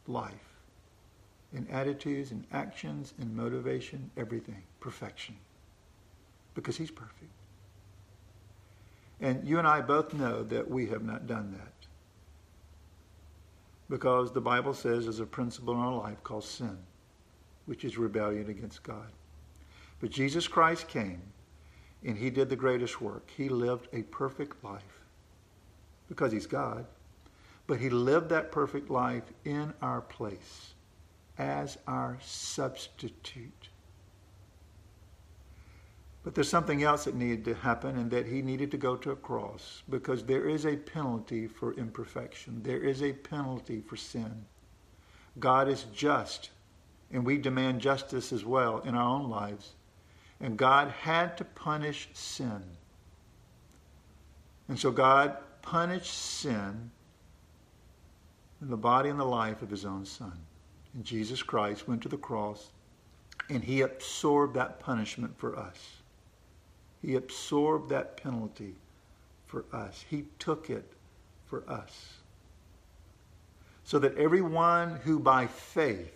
life 0.07 0.33
in 1.53 1.67
attitudes 1.67 2.31
and 2.31 2.45
actions 2.53 3.13
and 3.19 3.35
motivation, 3.35 4.09
everything. 4.15 4.63
Perfection. 4.79 5.35
Because 6.53 6.77
he's 6.77 6.91
perfect. 6.91 7.31
And 9.19 9.45
you 9.47 9.59
and 9.59 9.67
I 9.67 9.81
both 9.81 10.13
know 10.13 10.43
that 10.43 10.69
we 10.69 10.87
have 10.87 11.03
not 11.03 11.27
done 11.27 11.53
that. 11.57 11.74
Because 13.89 14.31
the 14.31 14.41
Bible 14.41 14.73
says 14.73 15.03
there's 15.03 15.19
a 15.19 15.25
principle 15.25 15.73
in 15.73 15.79
our 15.79 15.95
life 15.95 16.23
called 16.23 16.43
sin, 16.43 16.77
which 17.65 17.85
is 17.85 17.97
rebellion 17.97 18.49
against 18.49 18.83
God. 18.83 19.11
But 19.99 20.09
Jesus 20.09 20.47
Christ 20.47 20.87
came 20.87 21.21
and 22.03 22.17
he 22.17 22.29
did 22.29 22.49
the 22.49 22.55
greatest 22.55 23.01
work. 23.01 23.29
He 23.35 23.49
lived 23.49 23.87
a 23.93 24.03
perfect 24.03 24.63
life 24.63 25.01
because 26.07 26.31
he's 26.31 26.47
God. 26.47 26.85
But 27.67 27.79
he 27.79 27.89
lived 27.89 28.29
that 28.29 28.51
perfect 28.51 28.89
life 28.89 29.23
in 29.43 29.73
our 29.81 30.01
place 30.01 30.73
as 31.37 31.77
our 31.87 32.17
substitute. 32.21 33.69
But 36.25 36.33
there's 36.33 36.49
something 36.49 36.81
else 36.81 37.03
that 37.03 37.13
needed 37.13 37.45
to 37.45 37.53
happen, 37.53 37.99
and 37.99 38.09
that 38.09 38.25
he 38.25 38.41
needed 38.41 38.71
to 38.71 38.77
go 38.77 38.95
to 38.95 39.11
a 39.11 39.15
cross 39.15 39.83
because 39.87 40.23
there 40.23 40.49
is 40.49 40.65
a 40.65 40.75
penalty 40.75 41.45
for 41.45 41.75
imperfection. 41.75 42.63
There 42.63 42.81
is 42.81 43.03
a 43.03 43.13
penalty 43.13 43.79
for 43.79 43.95
sin. 43.95 44.45
God 45.37 45.67
is 45.67 45.85
just, 45.93 46.49
and 47.11 47.23
we 47.23 47.37
demand 47.37 47.79
justice 47.79 48.33
as 48.33 48.43
well 48.43 48.79
in 48.79 48.95
our 48.95 49.07
own 49.07 49.29
lives. 49.29 49.73
And 50.41 50.57
God 50.57 50.89
had 50.89 51.37
to 51.37 51.45
punish 51.45 52.09
sin. 52.13 52.63
And 54.67 54.79
so 54.79 54.89
God 54.89 55.37
punished 55.61 56.11
sin 56.11 56.89
in 58.63 58.69
the 58.71 58.77
body 58.77 59.09
and 59.09 59.19
the 59.19 59.25
life 59.25 59.61
of 59.61 59.69
his 59.69 59.85
own 59.85 60.05
son. 60.05 60.39
And 60.95 61.05
Jesus 61.05 61.43
Christ 61.43 61.87
went 61.87 62.01
to 62.01 62.09
the 62.09 62.17
cross 62.17 62.71
and 63.47 63.63
he 63.63 63.81
absorbed 63.81 64.55
that 64.55 64.79
punishment 64.79 65.37
for 65.37 65.55
us. 65.55 66.01
He 67.05 67.15
absorbed 67.15 67.89
that 67.89 68.17
penalty 68.17 68.73
for 69.45 69.65
us. 69.71 70.03
He 70.09 70.25
took 70.39 70.71
it 70.71 70.91
for 71.45 71.63
us. 71.69 72.13
So 73.83 73.99
that 73.99 74.17
everyone 74.17 74.95
who 75.03 75.19
by 75.19 75.45
faith 75.45 76.11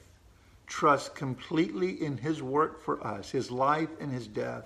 trusts 0.66 1.10
completely 1.10 2.04
in 2.04 2.18
his 2.18 2.42
work 2.42 2.82
for 2.82 3.06
us, 3.06 3.30
his 3.30 3.52
life 3.52 3.90
and 4.00 4.12
his 4.12 4.26
death, 4.26 4.66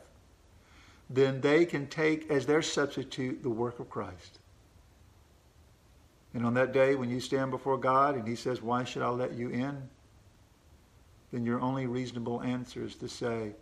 then 1.10 1.42
they 1.42 1.66
can 1.66 1.88
take 1.88 2.32
as 2.32 2.46
their 2.46 2.62
substitute 2.62 3.44
the 3.44 3.50
work 3.50 3.80
of 3.80 3.90
Christ. 3.90 4.40
And 6.34 6.46
on 6.46 6.54
that 6.54 6.72
day, 6.72 6.96
when 6.96 7.10
you 7.10 7.20
stand 7.20 7.52
before 7.52 7.78
God 7.78 8.16
and 8.16 8.26
he 8.28 8.36
says, 8.36 8.62
Why 8.62 8.86
should 8.86 9.02
I 9.02 9.10
let 9.10 9.34
you 9.34 9.50
in? 9.50 9.90
then 11.34 11.48
your 11.48 11.60
only 11.62 11.88
reasonable 11.88 12.44
answer 12.44 12.84
is 12.86 12.94
to 12.94 13.10
say, 13.10 13.54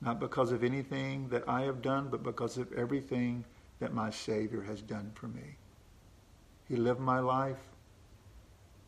not 0.00 0.18
because 0.18 0.52
of 0.52 0.64
anything 0.64 1.28
that 1.28 1.48
I 1.48 1.62
have 1.62 1.82
done, 1.82 2.08
but 2.10 2.22
because 2.22 2.56
of 2.56 2.72
everything 2.72 3.44
that 3.80 3.92
my 3.92 4.10
Savior 4.10 4.62
has 4.62 4.80
done 4.80 5.10
for 5.14 5.28
me. 5.28 5.56
He 6.68 6.76
lived 6.76 7.00
my 7.00 7.20
life. 7.20 7.58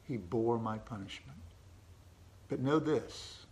He 0.08 0.16
bore 0.16 0.58
my 0.58 0.78
punishment. 0.78 1.38
But 2.48 2.60
know 2.60 2.78
this, 2.78 3.46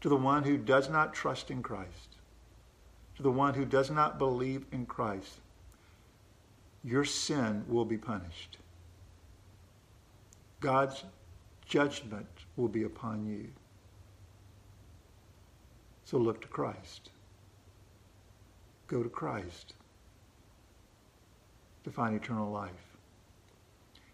to 0.00 0.08
the 0.08 0.16
one 0.16 0.44
who 0.44 0.56
does 0.56 0.88
not 0.88 1.14
trust 1.14 1.50
in 1.50 1.62
Christ, 1.62 2.16
to 3.16 3.22
the 3.22 3.30
one 3.30 3.54
who 3.54 3.64
does 3.64 3.90
not 3.90 4.18
believe 4.18 4.64
in 4.72 4.86
Christ, 4.86 5.40
your 6.84 7.04
sin 7.04 7.64
will 7.68 7.84
be 7.84 7.96
punished. 7.96 8.58
God's 10.60 11.04
judgment 11.66 12.28
will 12.56 12.68
be 12.68 12.84
upon 12.84 13.26
you. 13.26 13.48
So 16.04 16.18
look 16.18 16.40
to 16.42 16.48
Christ. 16.48 17.10
Go 18.86 19.02
to 19.02 19.08
Christ 19.08 19.74
to 21.84 21.90
find 21.90 22.14
eternal 22.14 22.50
life. 22.50 22.70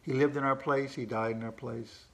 He 0.02 0.12
lived 0.12 0.36
in 0.36 0.44
our 0.44 0.56
place. 0.56 0.94
He 0.94 1.04
died 1.04 1.36
in 1.36 1.42
our 1.42 1.52
place. 1.52 2.04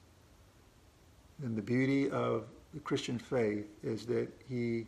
And 1.43 1.57
the 1.57 1.63
beauty 1.63 2.11
of 2.11 2.45
the 2.75 2.81
Christian 2.81 3.19
faith 3.19 3.67
is 3.83 4.07
that 4.07 4.29
he 4.49 4.87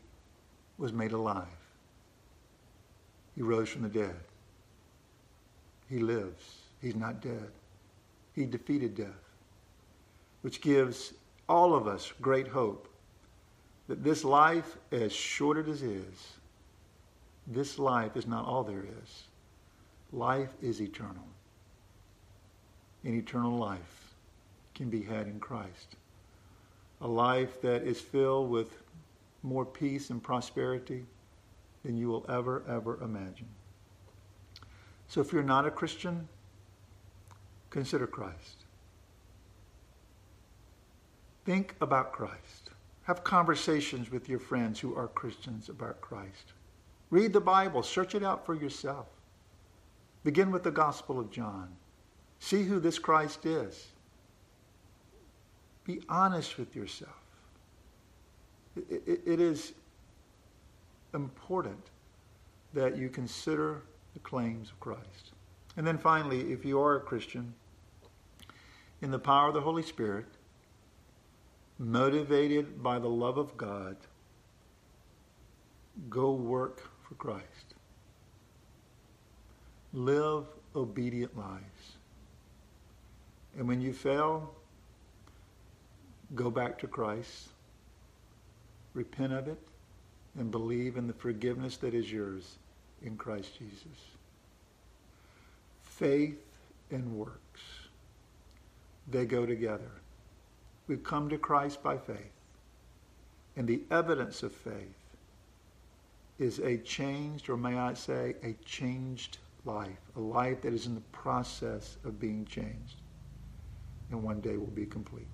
was 0.78 0.93
made 0.93 1.12
alive. 1.12 1.47
He 3.34 3.43
rose 3.43 3.68
from 3.68 3.82
the 3.82 3.89
dead. 3.89 4.16
He 5.89 5.99
lives. 5.99 6.62
He's 6.80 6.97
not 6.97 7.20
dead. 7.20 7.51
He 8.34 8.47
defeated 8.47 8.95
death 8.95 9.28
which 10.43 10.61
gives 10.61 11.14
all 11.49 11.74
of 11.74 11.86
us 11.86 12.12
great 12.20 12.49
hope 12.49 12.88
that 13.89 14.05
this 14.05 14.22
life, 14.22 14.76
as 14.93 15.12
short 15.12 15.66
as 15.66 15.82
it 15.82 15.91
is, 15.91 16.32
this 17.47 17.78
life 17.78 18.16
is 18.16 18.26
not 18.26 18.45
all 18.45 18.62
there 18.62 18.84
is. 19.03 19.22
Life 20.12 20.51
is 20.62 20.80
eternal. 20.80 21.26
And 23.05 23.14
eternal 23.14 23.57
life 23.57 24.14
can 24.74 24.91
be 24.91 25.03
had 25.03 25.26
in 25.26 25.41
Christ. 25.41 25.97
A 27.01 27.09
life 27.09 27.61
that 27.62 27.82
is 27.82 28.01
filled 28.01 28.51
with 28.51 28.76
more 29.43 29.64
peace 29.64 30.11
and 30.11 30.22
prosperity 30.22 31.05
than 31.84 31.97
you 31.97 32.09
will 32.09 32.26
ever, 32.28 32.62
ever 32.68 33.03
imagine. 33.03 33.49
So 35.07 35.22
if 35.22 35.32
you're 35.32 35.43
not 35.43 35.66
a 35.66 35.70
Christian, 35.70 36.28
consider 37.70 38.07
Christ. 38.07 38.64
Think 41.47 41.74
about 41.80 42.12
Christ. 42.12 42.68
Have 43.09 43.24
conversations 43.24 44.11
with 44.11 44.28
your 44.28 44.38
friends 44.38 44.78
who 44.78 44.94
are 44.94 45.09
Christians 45.09 45.70
about 45.70 45.98
Christ. 46.02 46.52
Read 47.09 47.32
the 47.32 47.40
Bible. 47.40 47.82
Search 47.82 48.14
it 48.14 48.22
out 48.22 48.44
for 48.44 48.54
yourself. 48.54 49.06
Begin 50.24 50.50
with 50.50 50.62
the 50.62 50.70
Gospel 50.70 51.18
of 51.18 51.30
John. 51.30 51.70
See 52.38 52.64
who 52.64 52.78
this 52.78 52.98
Christ 52.98 53.46
is. 53.46 53.86
Be 55.84 56.02
honest 56.11 56.59
with 56.59 56.76
yourself. 56.76 57.16
it, 58.76 59.02
it, 59.06 59.20
it 59.24 59.40
is 59.40 59.72
important 61.14 61.82
that 62.74 62.98
you 62.98 63.09
consider 63.09 63.80
the 64.12 64.20
claims 64.20 64.68
of 64.68 64.78
Christ. 64.80 65.32
And 65.78 65.86
then 65.86 65.96
finally, 65.96 66.52
if 66.52 66.62
you 66.62 66.78
are 66.78 66.96
a 66.96 67.00
Christian, 67.00 67.54
in 69.00 69.11
the 69.11 69.18
power 69.18 69.48
of 69.48 69.54
the 69.54 69.62
Holy 69.62 69.82
Spirit, 69.82 70.26
motivated 71.79 72.83
by 72.83 72.99
the 72.99 73.09
love 73.09 73.39
of 73.39 73.57
God, 73.57 73.97
go 76.09 76.33
work 76.33 76.83
for 77.03 77.14
Christ. 77.14 77.74
Live 79.93 80.45
obedient 80.74 81.37
lives. 81.37 81.97
And 83.57 83.66
when 83.66 83.81
you 83.81 83.93
fail, 83.93 84.55
go 86.35 86.51
back 86.51 86.79
to 86.81 86.87
Christ, 86.87 87.49
repent 88.95 89.33
of 89.33 89.49
it, 89.49 89.59
and 90.39 90.51
believe 90.51 90.97
in 90.97 91.07
the 91.07 91.12
forgiveness 91.14 91.76
that 91.79 91.95
is 91.95 92.11
yours 92.12 92.59
in 93.03 93.16
Christ 93.16 93.59
Jesus. 93.59 93.99
Faith 95.83 96.39
and 96.91 97.16
works, 97.16 97.62
they 99.11 99.24
go 99.24 99.47
together. 99.47 99.91
We've 100.89 101.05
come 101.05 101.28
to 101.28 101.39
Christ 101.39 101.82
by 101.82 101.99
faith. 101.99 102.32
And 103.57 103.68
the 103.68 103.82
evidence 103.91 104.43
of 104.43 104.53
faith 104.53 104.95
is 106.39 106.59
a 106.61 106.78
changed, 106.78 107.49
or 107.49 107.57
may 107.57 107.76
I 107.76 107.95
say, 107.95 108.34
a 108.43 108.55
changed 108.64 109.39
life, 109.64 109.99
a 110.16 110.20
life 110.20 110.62
that 110.62 110.72
is 110.72 110.86
in 110.86 110.95
the 110.95 111.01
process 111.12 111.99
of 112.05 112.18
being 112.18 112.45
changed 112.47 112.97
and 114.11 114.22
one 114.22 114.41
day 114.41 114.57
will 114.57 114.66
be 114.66 114.86
complete. 114.86 115.26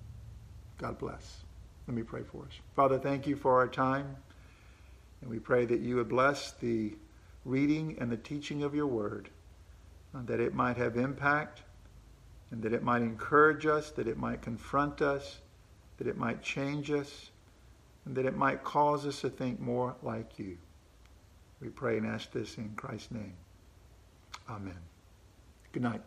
God 0.77 0.97
bless. 0.97 1.43
Let 1.87 1.95
me 1.95 2.03
pray 2.03 2.23
for 2.23 2.43
us. 2.43 2.59
Father, 2.75 2.97
thank 2.97 3.27
you 3.27 3.35
for 3.35 3.53
our 3.53 3.67
time. 3.67 4.15
And 5.21 5.29
we 5.29 5.39
pray 5.39 5.65
that 5.65 5.79
you 5.79 5.95
would 5.95 6.09
bless 6.09 6.51
the 6.51 6.93
reading 7.45 7.97
and 7.99 8.11
the 8.11 8.17
teaching 8.17 8.63
of 8.63 8.75
your 8.75 8.87
word, 8.87 9.29
uh, 10.13 10.21
that 10.25 10.39
it 10.39 10.53
might 10.53 10.77
have 10.77 10.97
impact, 10.97 11.61
and 12.51 12.61
that 12.63 12.73
it 12.73 12.83
might 12.83 13.01
encourage 13.01 13.65
us, 13.65 13.91
that 13.91 14.07
it 14.07 14.17
might 14.17 14.41
confront 14.41 15.01
us, 15.01 15.39
that 15.97 16.07
it 16.07 16.17
might 16.17 16.41
change 16.41 16.91
us, 16.91 17.31
and 18.05 18.15
that 18.15 18.25
it 18.25 18.35
might 18.35 18.63
cause 18.63 19.05
us 19.05 19.21
to 19.21 19.29
think 19.29 19.59
more 19.59 19.95
like 20.03 20.37
you. 20.37 20.57
We 21.61 21.69
pray 21.69 21.97
and 21.97 22.05
ask 22.05 22.31
this 22.31 22.57
in 22.57 22.73
Christ's 22.75 23.11
name. 23.11 23.33
Amen. 24.49 24.77
Good 25.71 25.83
night. 25.83 26.01